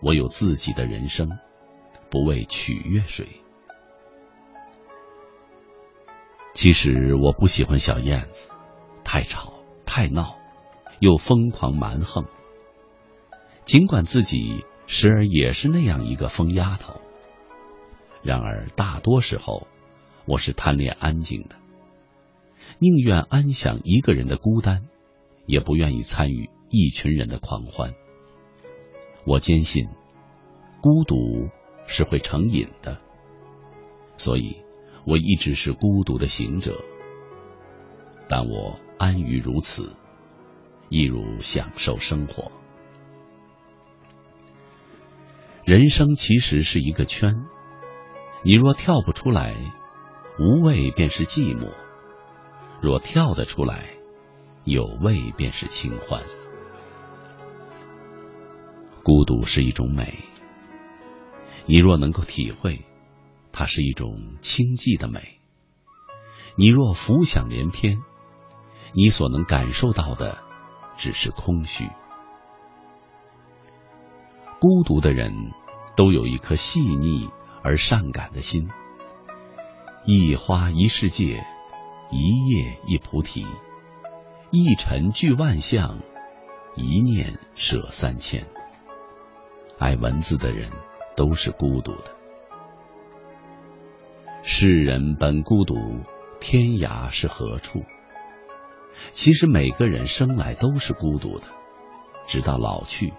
[0.00, 1.38] 我有自己的人生，
[2.10, 3.26] 不为取悦谁。
[6.54, 8.48] 其实我不喜欢小燕子，
[9.04, 9.52] 太吵
[9.84, 10.38] 太闹，
[10.98, 12.24] 又疯狂蛮横。
[13.66, 17.00] 尽管自己时而也是那样一个疯丫头，
[18.22, 19.66] 然而大多时候
[20.26, 21.56] 我是贪恋安静的，
[22.78, 24.88] 宁愿安享一个人的孤单，
[25.44, 27.94] 也不愿意参与一群人的狂欢。
[29.26, 29.86] 我坚信，
[30.80, 31.50] 孤独
[31.86, 32.98] 是会成瘾的，
[34.16, 34.56] 所以
[35.06, 36.80] 我一直是孤独的行者。
[38.26, 39.94] 但我安于如此，
[40.88, 42.50] 一如享受生活。
[45.64, 47.44] 人生其实是一个圈，
[48.42, 49.54] 你若跳不出来，
[50.36, 51.70] 无味便是寂寞；
[52.82, 53.90] 若跳得出来，
[54.64, 56.24] 有味便是清欢。
[59.04, 60.24] 孤独是一种美，
[61.66, 62.84] 你若能够体会，
[63.52, 65.20] 它是一种清寂的美；
[66.56, 67.98] 你若浮想联翩，
[68.92, 70.38] 你所能感受到的
[70.96, 71.88] 只是空虚。
[74.58, 75.52] 孤独的人
[75.96, 77.28] 都有一颗细腻
[77.62, 78.68] 而善感的心，
[80.06, 81.42] 一花一世界，
[82.10, 83.46] 一叶一菩提，
[84.50, 85.98] 一尘聚万象，
[86.76, 88.44] 一念舍三千。
[89.78, 90.70] 爱文字的人
[91.16, 92.14] 都是孤独的。
[94.42, 95.74] 世人本孤独，
[96.38, 97.82] 天涯是何处？
[99.10, 101.46] 其实每个人生来都是孤独的，
[102.26, 103.14] 直到老去，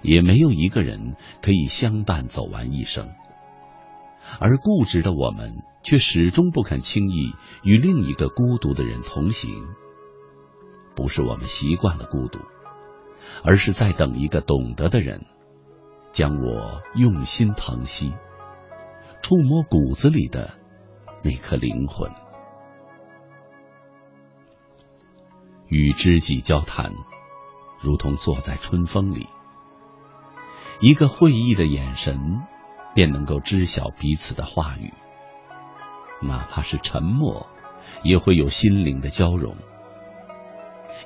[0.00, 3.10] 也没有一个人可以相伴走完一生。
[4.40, 7.32] 而固执的我们，却始终不肯轻易
[7.62, 9.68] 与另一个孤独的人同行。
[10.96, 12.40] 不是我们习惯了孤独，
[13.44, 15.26] 而是在等一个懂得的人。
[16.10, 18.12] 将我用心疼惜，
[19.20, 20.54] 触摸骨子里的
[21.24, 22.08] 那颗灵魂。
[25.66, 26.92] 与知己交谈，
[27.80, 29.26] 如同坐在春风里，
[30.80, 32.40] 一个会意的眼神，
[32.94, 34.94] 便能够知晓彼此的话语。
[36.26, 37.46] 哪怕是沉默，
[38.02, 39.54] 也会有心灵的交融。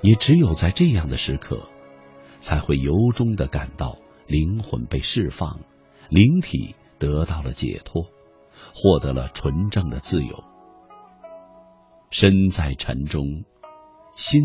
[0.03, 1.69] 也只有在这样的时刻，
[2.41, 3.97] 才会由衷的感到。
[4.27, 5.61] 灵魂被释放，
[6.11, 8.05] 灵体得到了解脱，
[8.75, 10.45] 获得了纯正的自由。
[12.11, 13.45] 身在尘中，
[14.15, 14.43] 心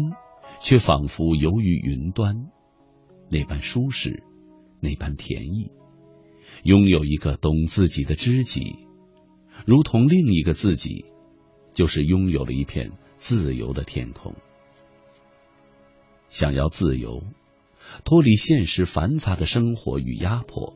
[0.62, 2.48] 却仿佛游于云端，
[3.30, 4.24] 那般舒适，
[4.80, 5.70] 那般甜意。
[6.64, 8.88] 拥有一个懂自己的知己，
[9.65, 11.06] 如同另一个自己，
[11.73, 14.35] 就是拥有了一片自由的天空。
[16.30, 17.23] 想要自由，
[18.03, 20.76] 脱离现实繁杂的生活与压迫，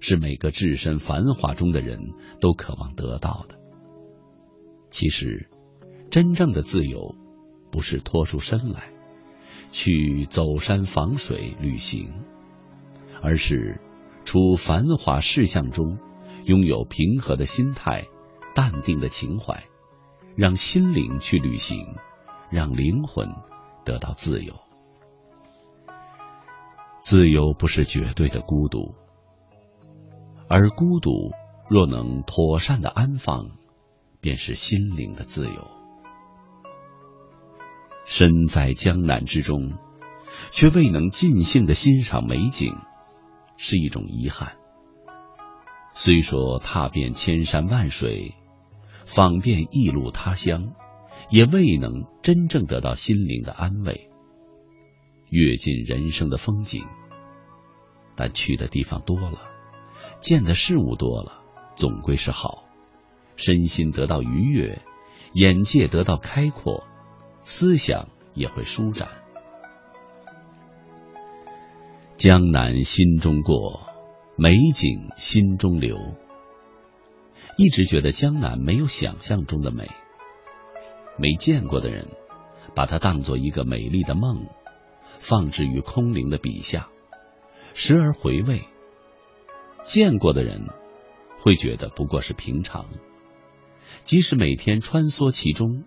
[0.00, 2.00] 是每个置身繁华中的人
[2.40, 3.58] 都渴望得到的。
[4.90, 5.48] 其实。
[6.08, 7.16] 真正的自由，
[7.72, 8.92] 不是脱出身来
[9.72, 12.22] 去走山访水旅行，
[13.20, 13.80] 而是
[14.24, 15.98] 处繁华事项中，
[16.46, 18.06] 拥有平和的心态、
[18.54, 19.64] 淡定的情怀，
[20.36, 21.96] 让心灵去旅行，
[22.50, 23.28] 让灵魂
[23.84, 24.54] 得到自由。
[26.98, 28.94] 自由不是绝对的孤独，
[30.48, 31.32] 而孤独
[31.68, 33.50] 若能妥善的安放，
[34.20, 35.68] 便是心灵的自由。
[38.04, 39.72] 身在江南之中，
[40.52, 42.72] 却未能尽兴的欣赏美景，
[43.56, 44.56] 是一种遗憾。
[45.98, 48.34] 虽说踏遍千山万水，
[49.06, 50.74] 访遍异路他乡，
[51.30, 54.10] 也未能真正得到心灵的安慰，
[55.30, 56.84] 阅尽人生的风景。
[58.14, 59.40] 但去的地方多了，
[60.20, 61.42] 见的事物多了，
[61.76, 62.64] 总归是好，
[63.36, 64.82] 身心得到愉悦，
[65.32, 66.84] 眼界得到开阔。
[67.42, 69.08] 思想也会舒展。
[72.18, 73.85] 江南心中过，
[74.36, 75.98] 美景心中留。
[77.56, 79.88] 一直觉得江南没有想象中的美，
[81.18, 82.08] 没见过的人
[82.74, 84.46] 把它当做一个美丽的梦，
[85.20, 86.88] 放置于空灵的笔下，
[87.74, 88.60] 时而回味；
[89.82, 90.66] 见过的人
[91.38, 92.86] 会觉得不过是平常，
[94.04, 95.84] 即使每天穿梭其中。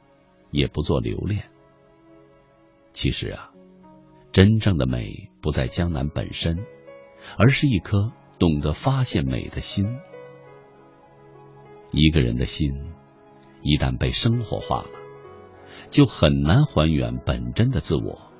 [0.51, 1.51] 也不做留恋。
[2.91, 3.51] 其实啊，
[4.31, 6.65] 真正的美不在江南本身，
[7.37, 9.85] 而是一颗懂得发现美的心。
[11.91, 12.71] 一个人的心
[13.61, 14.89] 一旦被生活化了，
[15.91, 18.31] 就很难还原本真的自我。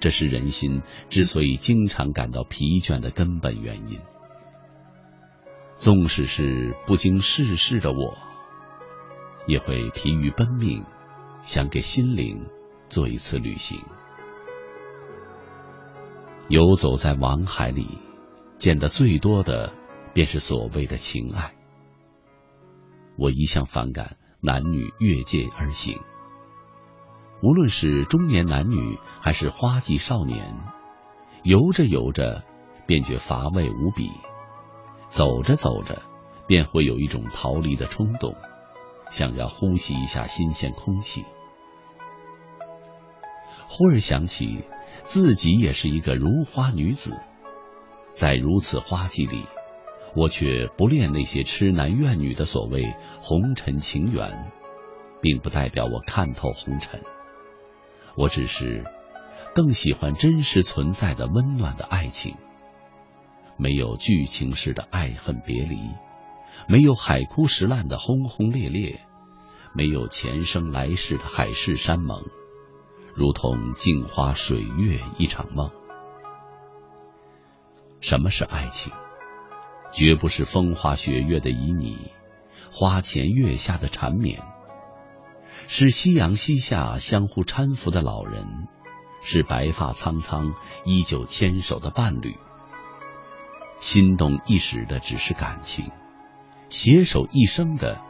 [0.00, 4.00] 这是人心之所以经常感到疲倦的根本原因。
[5.74, 8.16] 纵使是不经世事的我，
[9.46, 10.84] 也会疲于奔命。
[11.42, 12.46] 想给心灵
[12.88, 13.80] 做一次旅行，
[16.48, 17.98] 游走在网海里，
[18.62, 19.74] 见的最多的
[20.14, 21.52] 便是所谓的情爱。
[23.18, 25.98] 我一向反感男女越界而行，
[27.42, 30.54] 无论是中年男女还是花季少年，
[31.42, 32.44] 游着游着
[32.86, 34.08] 便觉乏味无比，
[35.10, 36.00] 走着走着
[36.46, 38.32] 便会有一种逃离的冲动。
[39.10, 41.24] 想要呼吸一下新鲜空气，
[43.66, 44.62] 忽而想起
[45.02, 47.20] 自己也是一个如花女子，
[48.22, 49.46] 在如此花季里，
[50.14, 54.48] 我却不恋那些痴男怨女的所谓红尘情缘，
[55.20, 57.02] 并不代表我看透红尘，
[58.16, 58.84] 我只是
[59.56, 62.36] 更喜欢真实存在的温暖的爱情，
[63.56, 65.76] 没有剧情式的爱恨别离。
[66.68, 69.00] 没有海枯石烂的轰轰烈烈，
[69.74, 72.22] 没有前生来世的海誓山盟，
[73.16, 75.72] 如同镜花水月一场梦。
[78.02, 78.92] 什么是爱情？
[79.92, 81.96] 绝不是风花雪月的旖旎，
[82.72, 84.42] 花前月下的缠绵，
[85.68, 88.66] 是夕阳西下相互搀扶的老人，
[89.22, 90.52] 是白发苍苍
[90.84, 92.36] 依旧牵手的伴侣。
[93.78, 95.90] 心动一时的只是感情。
[96.70, 98.00] 携手一生的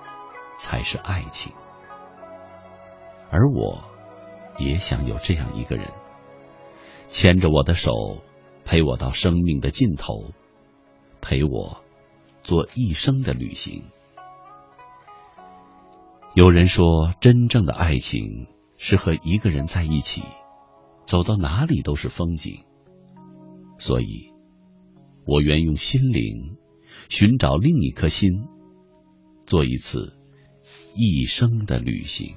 [0.56, 1.52] 才是爱情，
[3.31, 3.82] 而我
[4.56, 5.90] 也想有这样一个人，
[7.09, 8.23] 牵着我的手，
[8.64, 10.32] 陪我到生命的尽头，
[11.20, 11.82] 陪我
[12.43, 13.84] 做一生的旅行。
[16.34, 20.22] 有人说，真正的爱情是和一个人在一起，
[21.05, 22.64] 走到哪里都是风景。
[23.78, 24.32] 所以，
[25.26, 26.56] 我愿用心灵。
[27.09, 28.30] 寻找另一颗心，
[29.44, 30.16] 做一次
[30.94, 32.36] 一生的旅行。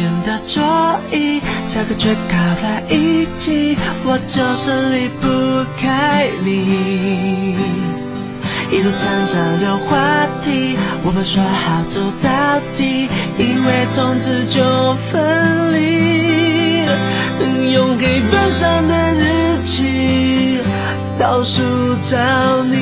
[0.00, 0.62] 前的座
[1.12, 5.28] 椅，下课却靠在一起，我就是离不
[5.78, 7.54] 开你。
[8.70, 10.74] 一路辗转聊话题，
[11.04, 16.88] 我们说好走到底，以为从此就分离。
[17.74, 20.60] 用黑板上的日期
[21.18, 21.60] 倒数
[22.00, 22.16] 找
[22.64, 22.79] 你。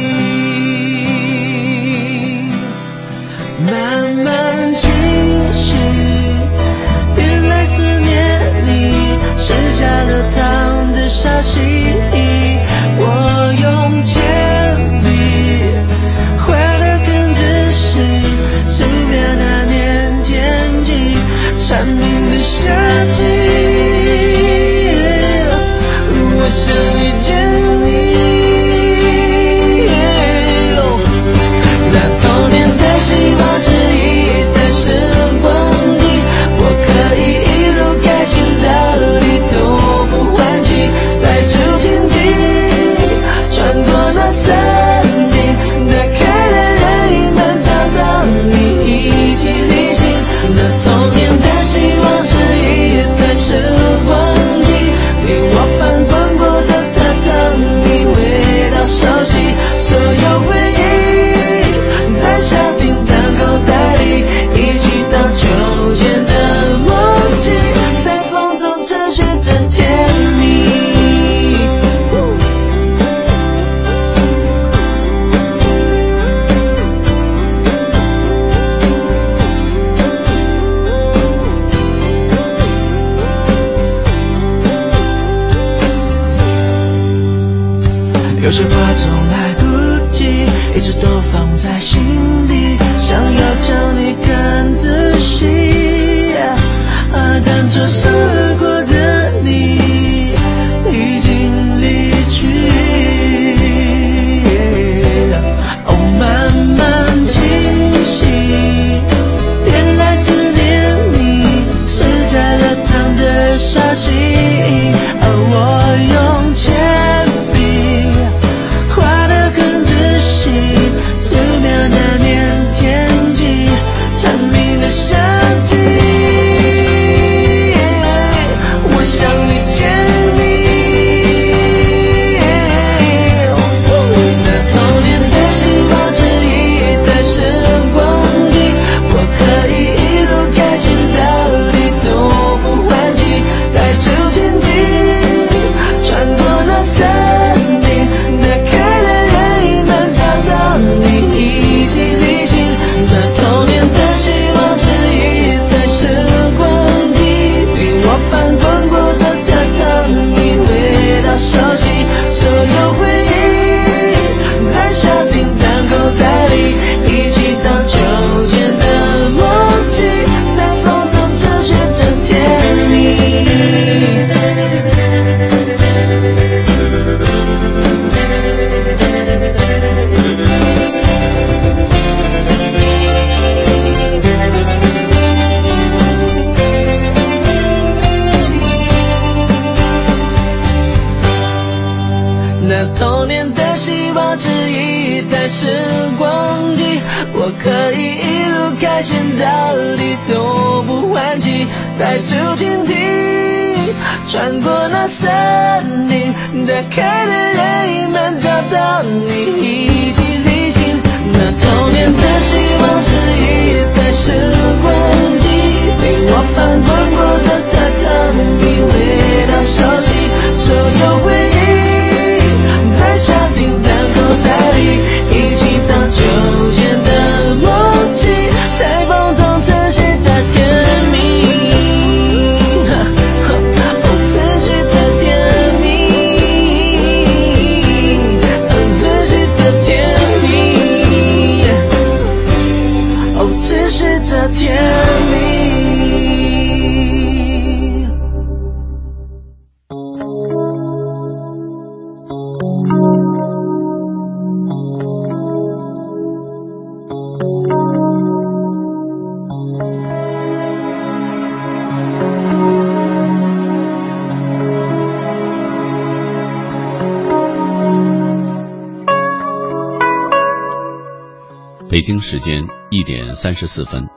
[272.09, 274.09] 北京时间一点三十四分，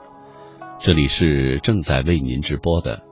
[0.80, 3.02] 这里是正在为您直播的，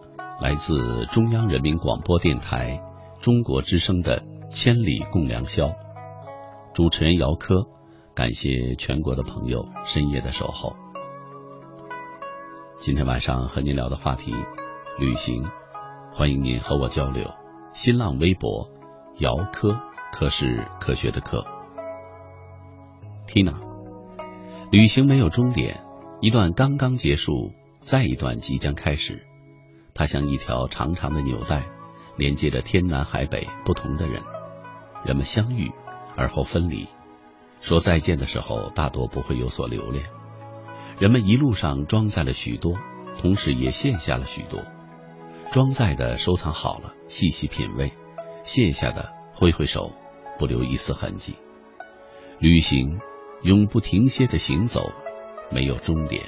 [0.41, 2.81] 来自中央人民广播电台
[3.21, 5.67] 中国之声的《千里共良宵》，
[6.73, 7.57] 主持人姚科，
[8.15, 10.75] 感谢全国的朋友深夜的守候。
[12.79, 14.33] 今天晚上和您聊的话题，
[14.99, 15.45] 旅行，
[16.15, 17.29] 欢迎您和我交流。
[17.75, 18.67] 新浪微博，
[19.19, 19.79] 姚科，
[20.11, 21.45] 科是科学的科。
[23.27, 23.70] Tina。
[24.71, 25.81] 旅行没有终点，
[26.21, 29.27] 一段刚刚结束，再一段即将开始。
[29.95, 31.67] 它像一条长长的纽带，
[32.17, 34.23] 连接着天南海北不同的人。
[35.05, 35.73] 人们相遇，
[36.15, 36.87] 而后分离。
[37.61, 40.07] 说再见的时候，大多不会有所留恋。
[41.01, 42.79] 人们一路上装载了许多，
[43.19, 44.63] 同时也卸下了许多。
[45.51, 47.89] 装载的收藏好了，细细品味；
[48.45, 49.91] 卸下的挥挥手，
[50.39, 51.35] 不留一丝痕迹。
[52.39, 53.01] 旅行。
[53.43, 54.93] 永不停歇的行走，
[55.51, 56.25] 没有终点。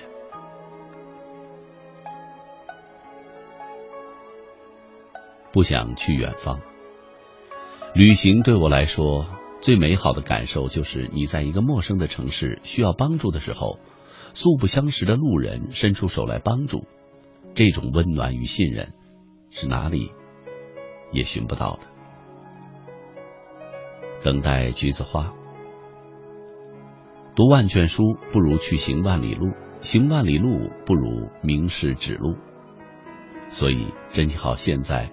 [5.53, 6.61] 不想去远方。
[7.95, 9.27] 旅行对我来说，
[9.61, 13.79] 最美好的感受就是你在一个陌生的城市需要帮助的时候，
[14.33, 16.87] 素不相识的路人伸出手来帮助，
[17.55, 18.95] 这种温暖与信任，
[19.51, 20.13] 是哪里
[21.11, 21.81] 也寻不到的。
[24.23, 25.35] 等待橘子花。
[27.35, 32.37] 读万卷书不如去行万里路，行万里路不如名师指路。
[33.49, 35.11] 所以，珍惜好现在，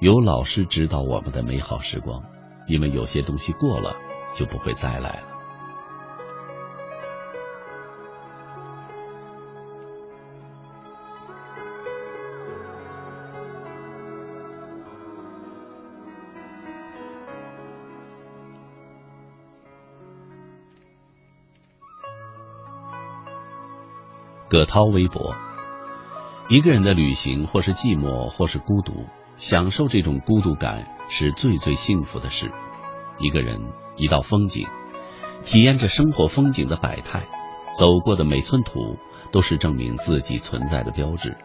[0.00, 2.22] 有老师指导我们的美好时光，
[2.66, 3.94] 因为有些东西过了
[4.34, 5.33] 就不会再来了。
[24.54, 25.34] 葛涛微博：
[26.48, 29.04] 一个人的旅行，或是寂寞，或是孤独，
[29.34, 32.52] 享受这种孤独感是最最幸福的事。
[33.18, 33.60] 一个人，
[33.96, 34.68] 一道风景，
[35.44, 37.24] 体验着生活风景的百态，
[37.76, 38.96] 走过的每寸土
[39.32, 41.36] 都是证明自己存在的标志。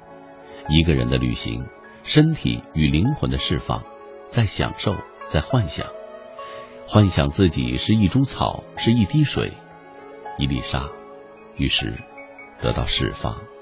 [0.68, 1.66] 一个人的旅行，
[2.04, 3.82] 身体与灵魂的释放，
[4.30, 4.94] 在享受，
[5.30, 5.88] 在幻想，
[6.86, 9.54] 幻想自己是一株草，是一滴水，
[10.38, 10.90] 一粒沙，
[11.58, 11.98] 于是。
[12.62, 13.59] 得到释放。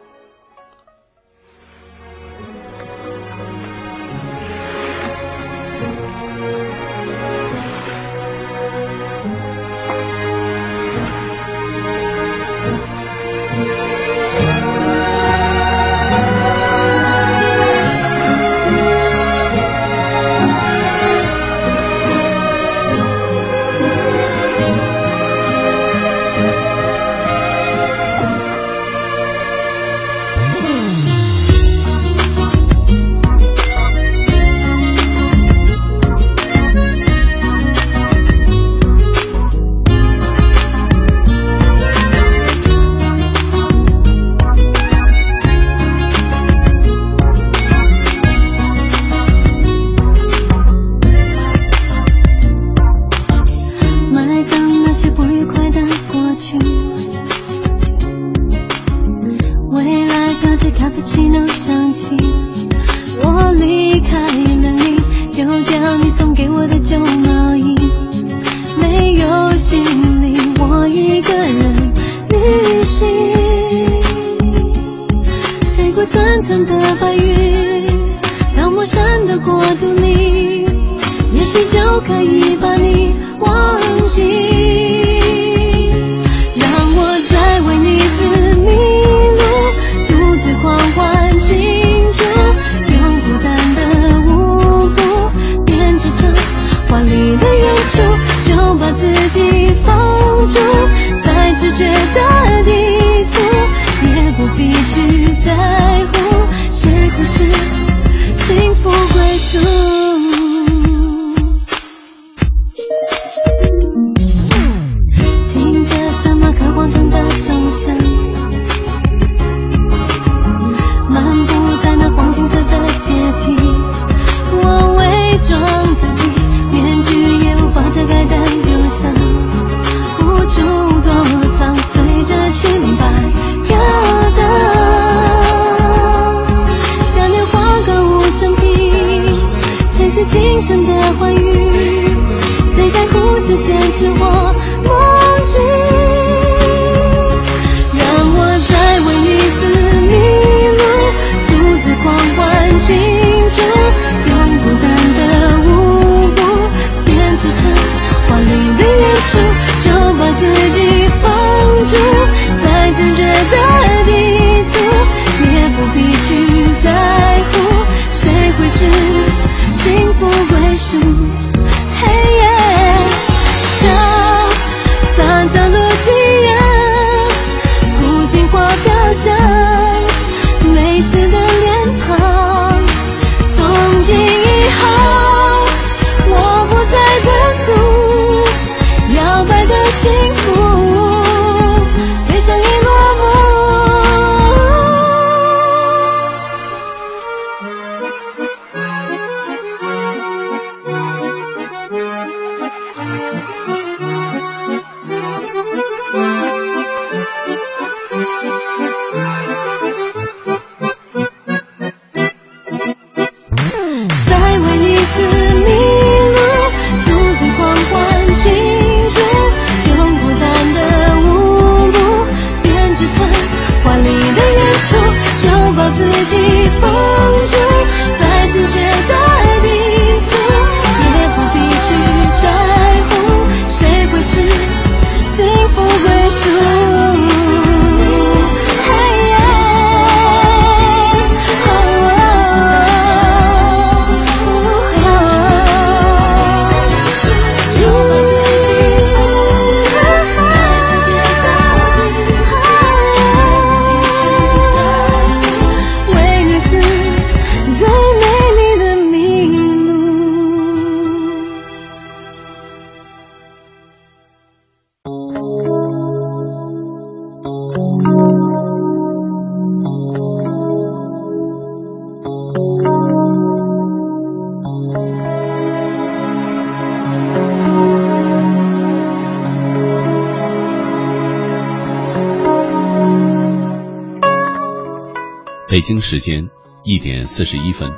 [285.88, 286.50] 北京时间
[286.84, 287.90] 一点四十一分，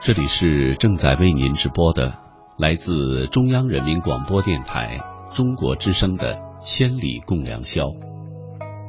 [0.00, 2.14] 这里是正在为您直播的
[2.56, 5.00] 来自中央人民广播电台
[5.30, 7.88] 中国之声的《千里共良宵》，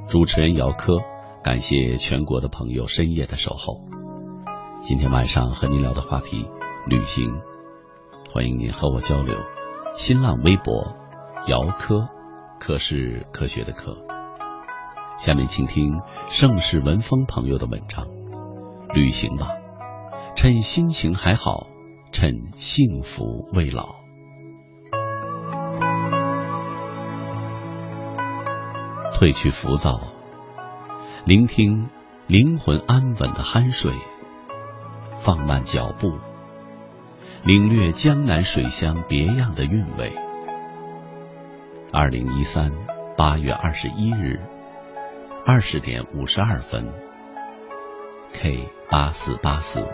[0.07, 0.93] 主持人姚科，
[1.43, 3.81] 感谢全国的朋友深夜的守候。
[4.81, 6.47] 今天晚上和您聊的话题，
[6.87, 7.41] 旅行，
[8.31, 9.35] 欢迎您和我交流。
[9.97, 10.95] 新浪微博，
[11.49, 12.07] 姚科，
[12.61, 14.04] 科是科学的科。
[15.25, 18.05] 下面请听盛世文风朋友的文章：
[18.93, 19.47] 旅行吧，
[20.35, 21.65] 趁心情还好，
[22.11, 23.87] 趁幸福未老。
[29.15, 29.99] 褪去浮躁，
[31.25, 31.89] 聆听
[32.27, 33.93] 灵魂安稳的酣睡，
[35.21, 36.19] 放慢脚步，
[37.43, 40.13] 领略江南水乡别样的韵味。
[41.91, 42.71] 二零一三
[43.17, 44.39] 八月二十一日。
[45.47, 46.91] 二十点五十二分
[48.33, 49.85] ，K 八四八四，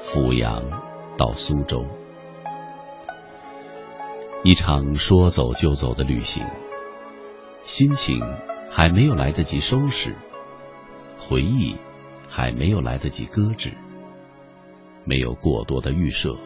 [0.00, 0.62] 阜阳
[1.18, 1.84] 到苏州，
[4.44, 6.46] 一场说走就走的旅行，
[7.64, 8.22] 心情
[8.70, 10.14] 还没有来得及收拾，
[11.18, 11.74] 回忆
[12.28, 13.72] 还没有来得及搁置，
[15.04, 16.36] 没有过多的预设，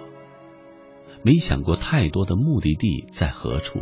[1.22, 3.80] 没想过太多的目的地在何处，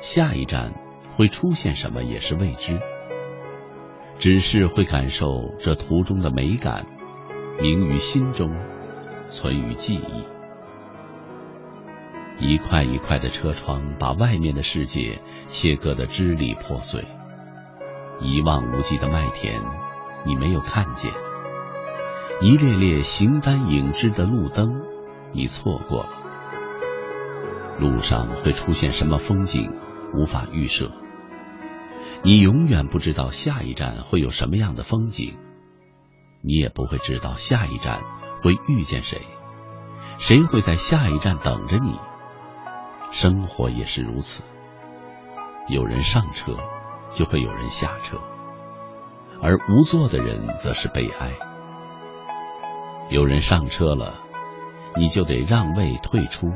[0.00, 0.74] 下一站
[1.14, 2.80] 会出现什么也是未知。
[4.18, 6.86] 只是会感受这途中的美感，
[7.60, 8.50] 凝于心中，
[9.28, 10.24] 存于记忆。
[12.40, 17.04] 一块一块的车窗把外面的世界切割的支离破碎，
[18.20, 19.60] 一望无际的麦田
[20.24, 21.12] 你没有看见，
[22.40, 24.82] 一列列形单影只的路灯
[25.32, 26.08] 你错过了。
[27.78, 29.72] 路上会出现什么风景，
[30.14, 30.90] 无法预设。
[32.26, 35.34] 你永远不知道下一站会有什么样的风景，
[36.40, 38.00] 你也不会知道下一站
[38.42, 39.20] 会遇见谁，
[40.16, 41.94] 谁会在下一站等着你。
[43.12, 44.42] 生活也是如此，
[45.68, 46.56] 有人上车，
[47.12, 48.18] 就会有人下车，
[49.42, 51.30] 而无座的人则是悲哀。
[53.10, 54.14] 有人上车了，
[54.96, 56.50] 你就得让位退出，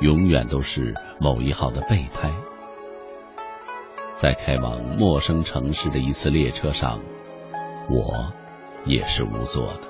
[0.00, 2.30] 永远都是某一号的备胎。
[4.20, 7.00] 在开往陌生城市的一次列车上，
[7.88, 8.30] 我
[8.84, 9.80] 也是无座的。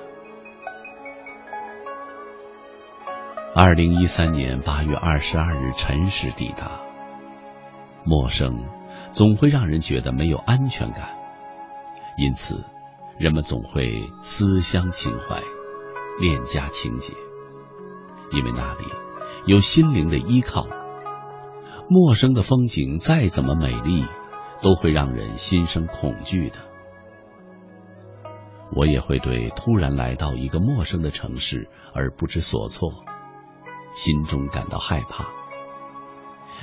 [3.53, 6.79] 二零一三年八月二十二日辰时抵达，
[8.05, 8.63] 陌生
[9.11, 11.09] 总会让人觉得没有安全感，
[12.17, 12.63] 因此
[13.17, 15.41] 人们总会思乡情怀、
[16.21, 17.11] 恋家情结，
[18.31, 18.85] 因为那里
[19.45, 20.67] 有心灵的依靠。
[21.89, 24.05] 陌生的风景再怎么美丽。
[24.61, 26.57] 都会让人心生恐惧的。
[28.73, 32.89] 我也会对突然来到一个陌生的城市而不知所措，
[33.93, 35.25] 心中感到害怕，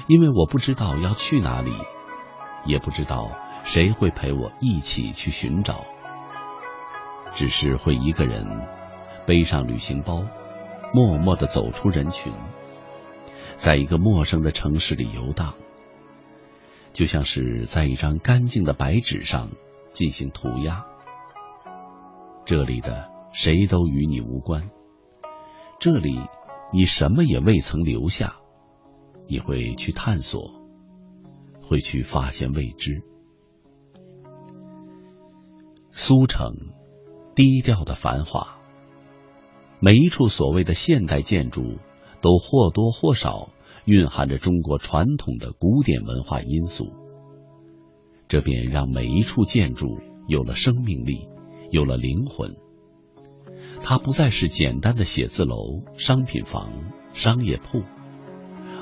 [0.06, 1.70] 因为我不知道要去哪里，
[2.64, 3.30] 也不知道
[3.64, 5.84] 谁会陪我一起去寻找，
[7.34, 8.66] 只是会一个人
[9.26, 10.24] 背上旅行包，
[10.94, 12.32] 默默的走出人群，
[13.56, 15.52] 在一个陌生的城市里游荡。
[16.92, 19.50] 就像是在一张干净的白纸上
[19.90, 20.84] 进行涂鸦，
[22.44, 24.70] 这里的谁都与你无关，
[25.78, 26.20] 这里
[26.72, 28.36] 你什么也未曾留下，
[29.28, 30.52] 你会去探索，
[31.62, 33.02] 会去发现未知。
[35.90, 36.54] 苏城
[37.34, 38.58] 低调的繁华，
[39.80, 41.78] 每一处所谓的现代建筑
[42.20, 43.50] 都或多或少。
[43.88, 46.92] 蕴含着中国传统的古典文化因素，
[48.28, 51.26] 这便让每一处建筑有了生命力，
[51.70, 52.54] 有了灵魂。
[53.80, 56.68] 它不再是简单的写字楼、商品房、
[57.14, 57.82] 商业铺，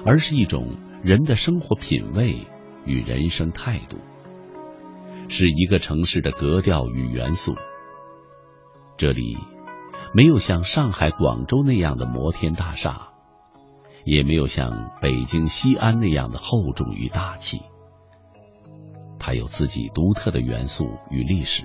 [0.05, 0.75] 而是一种
[1.05, 2.39] 人的生活品味
[2.85, 3.99] 与人生态度，
[5.29, 7.55] 是一个城市的格调与元素。
[8.97, 9.37] 这里
[10.13, 13.13] 没有像上海、广州那样的摩天大厦。
[14.07, 17.61] 也没有像北京西安那样的厚重与大气，
[19.19, 21.65] 它有自己独特的元素与历史。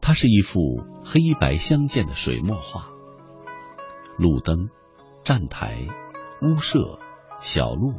[0.00, 0.60] 它是一幅
[1.04, 2.90] 黑白相间的水墨画，
[4.18, 4.68] 路灯、
[5.24, 5.78] 站台、
[6.42, 7.00] 屋舍、
[7.40, 7.92] 小路，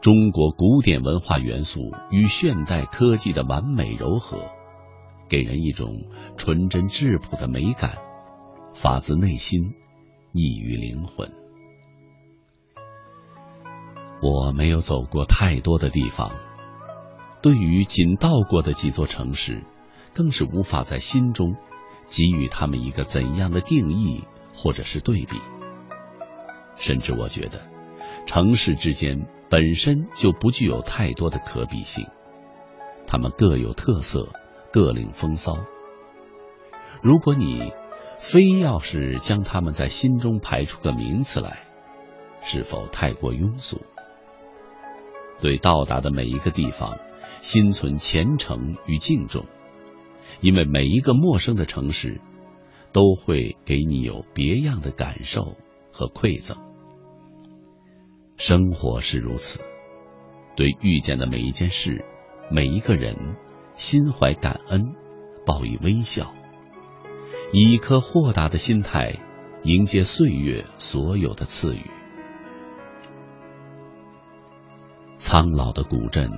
[0.00, 1.80] 中国古典文化元素
[2.10, 4.38] 与现代科技的完美糅合，
[5.28, 6.08] 给人一种
[6.38, 7.98] 纯真质朴的美感，
[8.74, 9.74] 发自内心，
[10.32, 11.30] 溢于灵魂。
[14.20, 16.32] 我没有走过太多的地方，
[17.40, 19.64] 对于仅到过的几座城市，
[20.12, 21.54] 更是无法在心中
[22.06, 24.24] 给予他们一个怎样的定义
[24.54, 25.40] 或者是对比。
[26.74, 27.60] 甚至我觉得，
[28.26, 32.06] 城市之间本身就不具有太多的可比性，
[33.06, 34.28] 他们各有特色，
[34.72, 35.58] 各领风骚。
[37.02, 37.72] 如果你
[38.18, 41.58] 非要是将他们在心中排出个名次来，
[42.40, 43.80] 是否太过庸俗？
[45.40, 46.98] 对到达的每一个地方，
[47.40, 49.46] 心存虔诚与敬重，
[50.40, 52.20] 因为每一个陌生的城市，
[52.92, 55.56] 都会给你有别样的感受
[55.92, 56.58] 和馈赠。
[58.36, 59.60] 生活是如此，
[60.56, 62.04] 对遇见的每一件事、
[62.50, 63.36] 每一个人，
[63.74, 64.94] 心怀感恩，
[65.46, 66.34] 报以微笑，
[67.52, 69.18] 以一颗豁达的心态
[69.64, 71.82] 迎接岁月所有的赐予。
[75.30, 76.30] 苍老的古镇，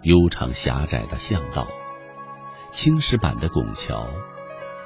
[0.00, 1.66] 悠长狭窄的巷道，
[2.70, 4.06] 青石板的拱桥，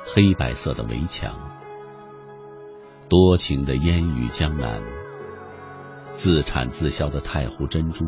[0.04, 1.32] 黑白色的围墙，
[3.08, 4.82] 多情的烟雨江南。
[6.12, 8.04] 自产自销的太湖珍珠，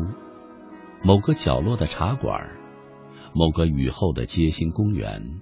[1.03, 2.57] 某个角落的茶馆，
[3.33, 5.39] 某个雨后的街心公园，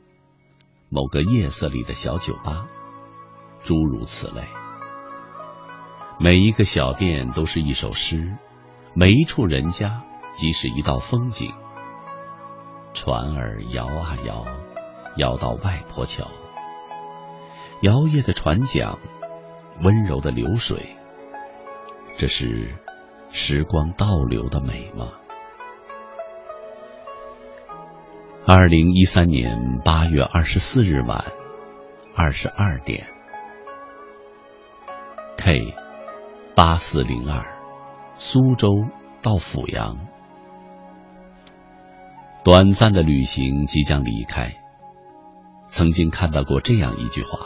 [0.90, 2.68] 某个夜色里的小酒吧，
[3.64, 4.44] 诸如此类。
[6.20, 8.38] 每一个小店都是一首诗，
[8.94, 10.02] 每一处人家
[10.36, 11.52] 即是一道风景。
[12.94, 14.46] 船儿摇啊摇，
[15.16, 16.28] 摇到外婆桥，
[17.82, 18.98] 摇曳的船桨，
[19.82, 20.96] 温柔的流水。
[22.18, 22.76] 这是
[23.32, 25.08] 时光倒流的美吗？
[28.46, 31.32] 二零一三年八月二十四日晚
[32.14, 33.08] 二十二点
[35.38, 35.74] ，K
[36.56, 37.46] 八四零二，
[38.24, 38.86] 苏州
[39.24, 39.98] 到阜阳，
[42.46, 44.54] 短暂的旅行即将离开。
[45.66, 47.40] 曾经看到过这样一句话：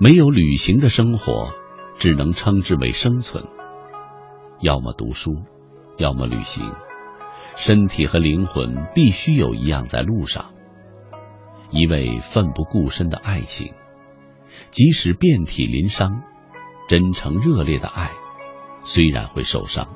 [0.00, 1.52] 没有旅行的生活。
[1.98, 3.44] 只能称之为生存，
[4.60, 5.42] 要么读书，
[5.98, 6.72] 要么旅行。
[7.54, 10.54] 身体和灵魂必须有一样在路上。
[11.70, 13.74] 一位奋不顾身的爱情，
[14.70, 16.22] 即使遍体鳞伤，
[16.88, 18.12] 真诚热烈的爱，
[18.88, 19.86] 虽然会受伤，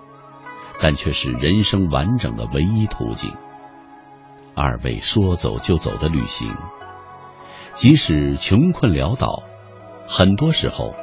[0.79, 3.33] 但却是人生完整的唯一途径。
[4.55, 6.55] 二位说走就走的旅行，
[7.73, 9.45] 即使穷困潦倒，
[10.07, 10.95] 很多时候。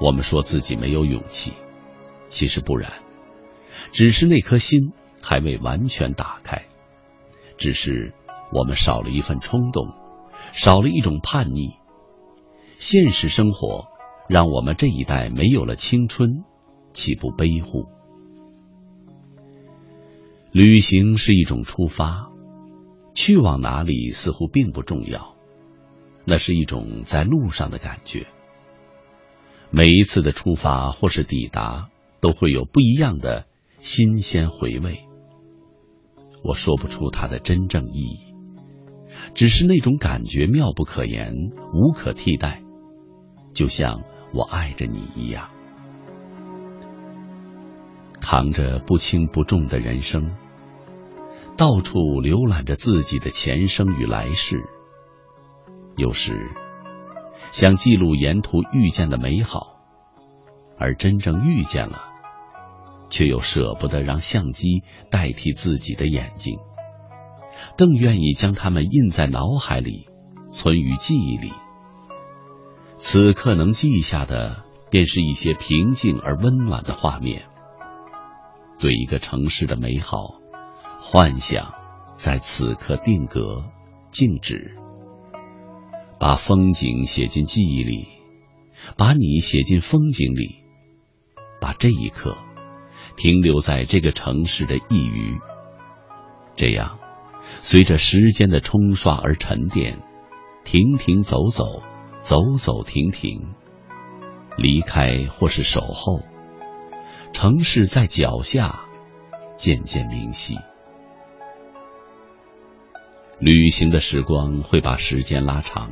[0.00, 1.52] 我们说自己没有勇气，
[2.30, 2.90] 其实不然，
[3.92, 6.64] 只是那颗心还未完全打开，
[7.58, 8.14] 只是
[8.50, 9.88] 我们少了一份冲动，
[10.52, 11.74] 少了一种叛逆。
[12.78, 13.88] 现实生活
[14.26, 16.44] 让我们这一代没有了青春，
[17.00, 17.86] 岂不悲乎？
[20.52, 22.30] 旅行是一种出发，
[23.14, 25.34] 去往哪里似乎并不重要，
[26.26, 28.26] 那是一种在路上的感觉。
[29.70, 31.88] 每一次的出发或是抵达，
[32.20, 33.46] 都会有不一样的
[33.78, 35.00] 新鲜回味。
[36.44, 38.34] 我说不出它的真正意义，
[39.32, 41.32] 只是那种感觉妙不可言，
[41.72, 42.62] 无可替代，
[43.54, 44.02] 就像
[44.34, 45.48] 我爱着你一样。
[48.30, 50.30] 扛着不轻不重的人生，
[51.56, 54.62] 到处浏览着自己的前生与来世，
[55.96, 56.48] 有时。
[57.50, 59.80] 想记录沿途遇见的美好，
[60.78, 61.98] 而真正遇见了，
[63.08, 66.60] 却又舍不得让相机代替自己的眼睛，
[67.76, 70.06] 更愿意将它们印在脑海里，
[70.52, 71.50] 存于记忆里。
[72.94, 77.42] 此刻能记下的，便是一些平静而温暖的画面。
[78.80, 80.40] 对一个城市的美好
[81.00, 81.74] 幻想，
[82.14, 83.64] 在此刻定格、
[84.10, 84.74] 静止。
[86.18, 88.08] 把风景写进记忆里，
[88.96, 90.56] 把你写进风景里，
[91.60, 92.36] 把这一刻
[93.16, 95.38] 停留在这个城市的一隅。
[96.56, 96.98] 这样，
[97.60, 99.98] 随着时间的冲刷而沉淀，
[100.64, 101.82] 停停走走，
[102.20, 103.54] 走走停停，
[104.56, 106.22] 离开或是守候，
[107.32, 108.84] 城市在脚下
[109.56, 110.56] 渐渐明晰。
[113.38, 115.90] 旅行的时光会把时间拉长，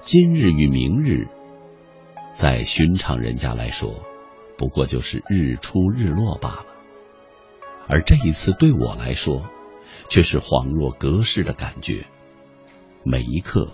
[0.00, 1.28] 今日与明日，
[2.32, 4.02] 在寻常人家来说，
[4.56, 6.66] 不过就是日出日落罢了。
[7.86, 9.42] 而这一次对我来说，
[10.08, 12.06] 却是恍若隔世的感觉。
[13.04, 13.68] 每一刻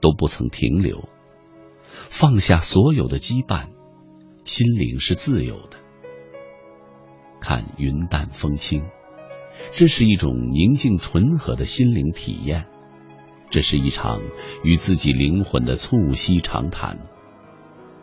[0.00, 1.08] 都不曾停留，
[2.10, 3.68] 放下所有的羁绊，
[4.44, 5.78] 心灵是自由的。
[7.40, 8.84] 看云淡风轻，
[9.72, 12.66] 这是一种宁静纯和的心灵体验，
[13.50, 14.22] 这是一场
[14.62, 16.98] 与自己灵魂的促膝长谈。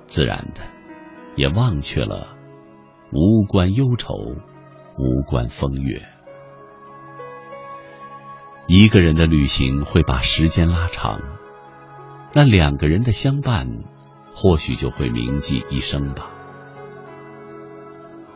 [0.05, 0.61] 自然的，
[1.35, 2.35] 也忘却了
[3.11, 6.01] 无关忧愁，无关风月。
[8.67, 11.21] 一个人的旅行会把时间拉长，
[12.33, 13.67] 那两个人的相伴，
[14.33, 16.31] 或许就会铭记一生吧。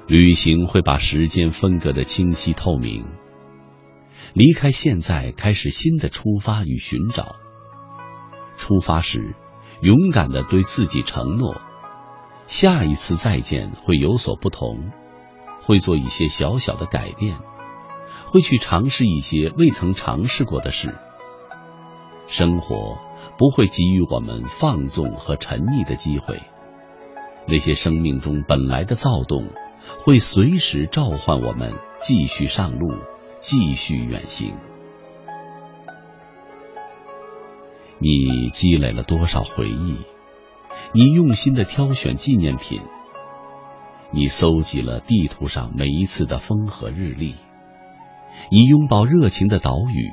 [0.07, 3.05] 旅行会把时间分割的清晰透明。
[4.33, 7.37] 离开现在，开始新的出发与寻找。
[8.57, 9.33] 出发时，
[9.81, 11.59] 勇敢的对自己承诺，
[12.45, 14.91] 下一次再见会有所不同，
[15.61, 17.37] 会做一些小小的改变，
[18.27, 20.93] 会去尝试一些未曾尝试过的事。
[22.27, 22.97] 生活
[23.37, 26.39] 不会给予我们放纵和沉溺的机会，
[27.47, 29.47] 那些生命中本来的躁动。
[30.03, 31.71] 会随时召唤我们
[32.01, 32.91] 继续上路，
[33.39, 34.55] 继续远行。
[37.99, 39.97] 你积累了多少回忆？
[40.91, 42.81] 你用心的挑选纪念品。
[44.11, 47.35] 你搜集了地图上每一次的风和日丽。
[48.49, 50.11] 你拥抱热情的岛屿。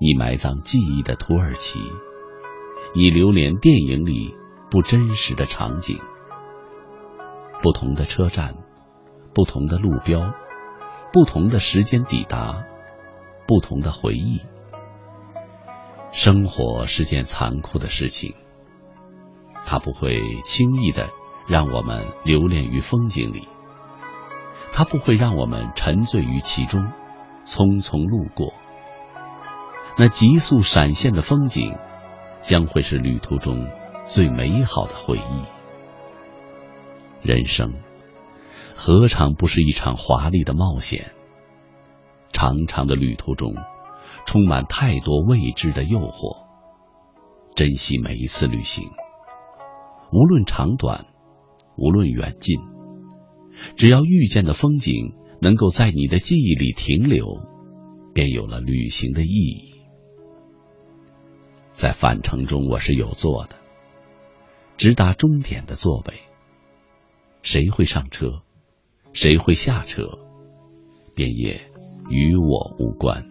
[0.00, 1.80] 你埋葬记忆的土耳其。
[2.94, 4.36] 以留恋电影里
[4.70, 5.98] 不真实的场景。
[7.62, 8.56] 不同的车站，
[9.34, 10.32] 不同的路标，
[11.12, 12.64] 不同的时间抵达，
[13.46, 14.40] 不同的回忆。
[16.12, 18.34] 生活是件残酷的事情，
[19.66, 21.10] 它不会轻易的
[21.48, 23.46] 让我们留恋于风景里，
[24.72, 26.90] 它不会让我们沉醉于其中，
[27.44, 28.52] 匆匆路过。
[29.96, 31.76] 那急速闪现的风景，
[32.42, 33.66] 将会是旅途中
[34.08, 37.28] 最美好的回忆。
[37.28, 37.74] 人生
[38.74, 41.12] 何尝不是一场华丽的冒险？
[42.32, 43.54] 长长的旅途中，
[44.26, 46.46] 充满太多未知的诱惑。
[47.54, 48.84] 珍惜每一次旅行，
[50.12, 51.06] 无论长短，
[51.76, 52.58] 无论远近，
[53.76, 57.26] 只要遇见的风景能够在你的记忆里停留，
[58.14, 59.69] 便有了旅行的意义。
[61.80, 63.56] 在返程中，我是有座的，
[64.76, 66.12] 直达终点的座位。
[67.42, 68.42] 谁会上车，
[69.14, 70.02] 谁会下车，
[71.14, 71.58] 便也
[72.10, 73.24] 与我无关。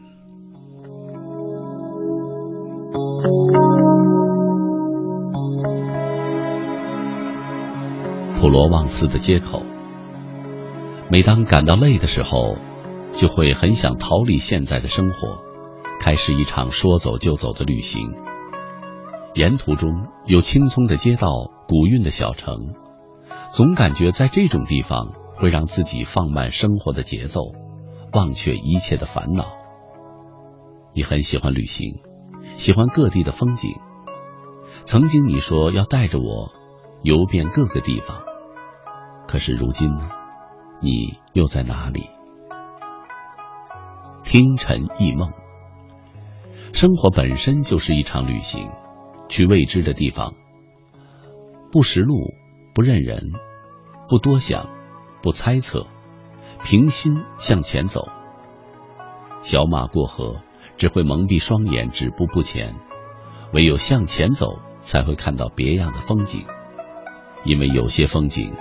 [8.41, 9.61] 普罗旺斯的街口，
[11.11, 12.57] 每当感到累的时候，
[13.13, 15.37] 就会很想逃离现在的生活，
[15.99, 18.11] 开始一场说走就走的旅行。
[19.39, 21.29] 沿途中有青葱的街道，
[21.65, 22.73] 古韵的小城。
[23.53, 27.53] 总感觉在这种地方会让自己放慢生活的节奏，
[28.11, 29.45] 忘却一切的烦恼。
[30.93, 32.01] 你很喜欢旅行，
[32.55, 33.77] 喜欢各地的风景。
[34.83, 36.51] 曾经你说要带着我
[37.01, 38.17] 游遍各个地方，
[39.25, 40.09] 可是如今呢？
[40.81, 42.09] 你又在哪里？
[44.25, 45.31] 听尘忆梦，
[46.73, 48.69] 生活本身就是一场旅行，
[49.29, 50.33] 去未知的地方，
[51.71, 52.15] 不识路。
[52.71, 53.33] 不认人，
[54.07, 54.69] 不多想，
[55.21, 55.85] 不猜测，
[56.63, 58.07] 平心向前走。
[59.41, 60.37] 小马过河，
[60.77, 62.75] 只会蒙蔽双眼，止步不前。
[63.51, 66.45] 唯有向前走，才会看到别样的风景。
[67.43, 68.53] 因为有些风景，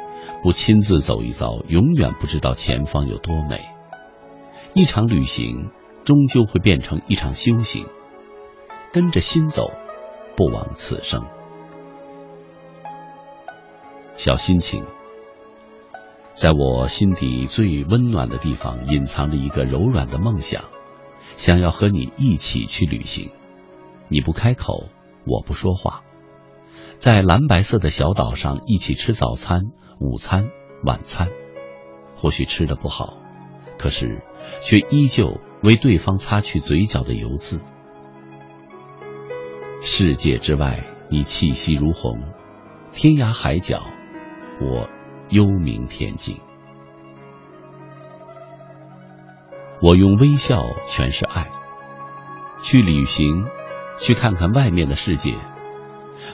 [0.43, 3.69] 不亲自走一遭，永远不知道前方有多美。
[4.75, 5.71] 一场旅行，
[6.03, 7.87] 终究会变成一场修行。
[8.93, 9.71] 跟着心走，
[10.39, 11.27] 不枉此生。
[14.15, 14.87] 小心情，
[16.33, 20.63] 在我心底最温暖的地方，隐藏着一个柔软的梦想，
[21.37, 23.33] 想要和你一起去旅行。
[24.07, 24.85] 你不开口，
[25.27, 26.05] 我不说话，
[27.01, 30.51] 在蓝白色的小岛上一起吃早餐、午餐、
[30.85, 31.31] 晚餐。
[32.15, 33.19] 或许吃的不好，
[33.77, 34.23] 可是
[34.63, 37.61] 却依旧为对方擦去嘴角的油渍。
[39.81, 42.19] 世界之外，你气息如虹；
[42.93, 43.81] 天涯海角。
[44.61, 44.89] 我
[45.31, 46.37] 幽冥天境，
[49.81, 51.49] 我用微笑诠释爱。
[52.61, 53.47] 去旅行，
[54.01, 55.35] 去看看外面的世界，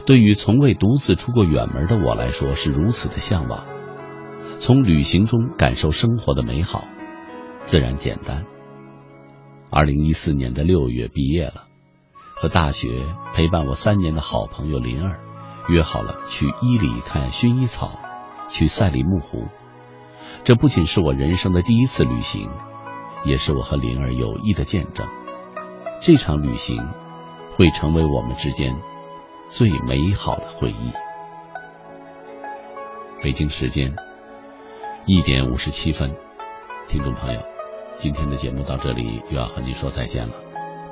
[0.07, 3.67] 对于从未独自出过远门的我来说是如此的向往。
[4.59, 6.85] 从旅行中感受生活的美好，
[7.65, 8.47] 自然简单。
[9.71, 11.67] 二零一四年的六月毕业了，
[12.35, 13.03] 和大学
[13.35, 15.21] 陪伴我三年的好朋友林儿
[15.69, 17.91] 约好了去伊犁看薰衣草。
[18.51, 19.49] 去赛里木湖，
[20.45, 22.49] 这不仅是我人生的第一次旅行，
[23.25, 25.09] 也是我和林儿友谊的见证。
[26.01, 26.77] 这场旅行
[27.57, 28.77] 会成为我们之间
[29.49, 30.93] 最美好的回忆。
[33.23, 33.97] 北京时间
[35.07, 36.15] 一点五十七分，
[36.89, 37.41] 听众朋友，
[37.97, 40.35] 今天的节目到这里又要和您说再见了。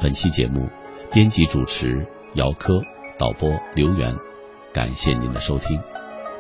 [0.01, 0.69] 本期节目
[1.13, 2.81] 编辑主持姚科，
[3.19, 4.17] 导播刘源，
[4.73, 5.79] 感谢您的收听，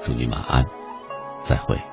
[0.02, 0.64] 祝您晚安，
[1.44, 1.91] 再会。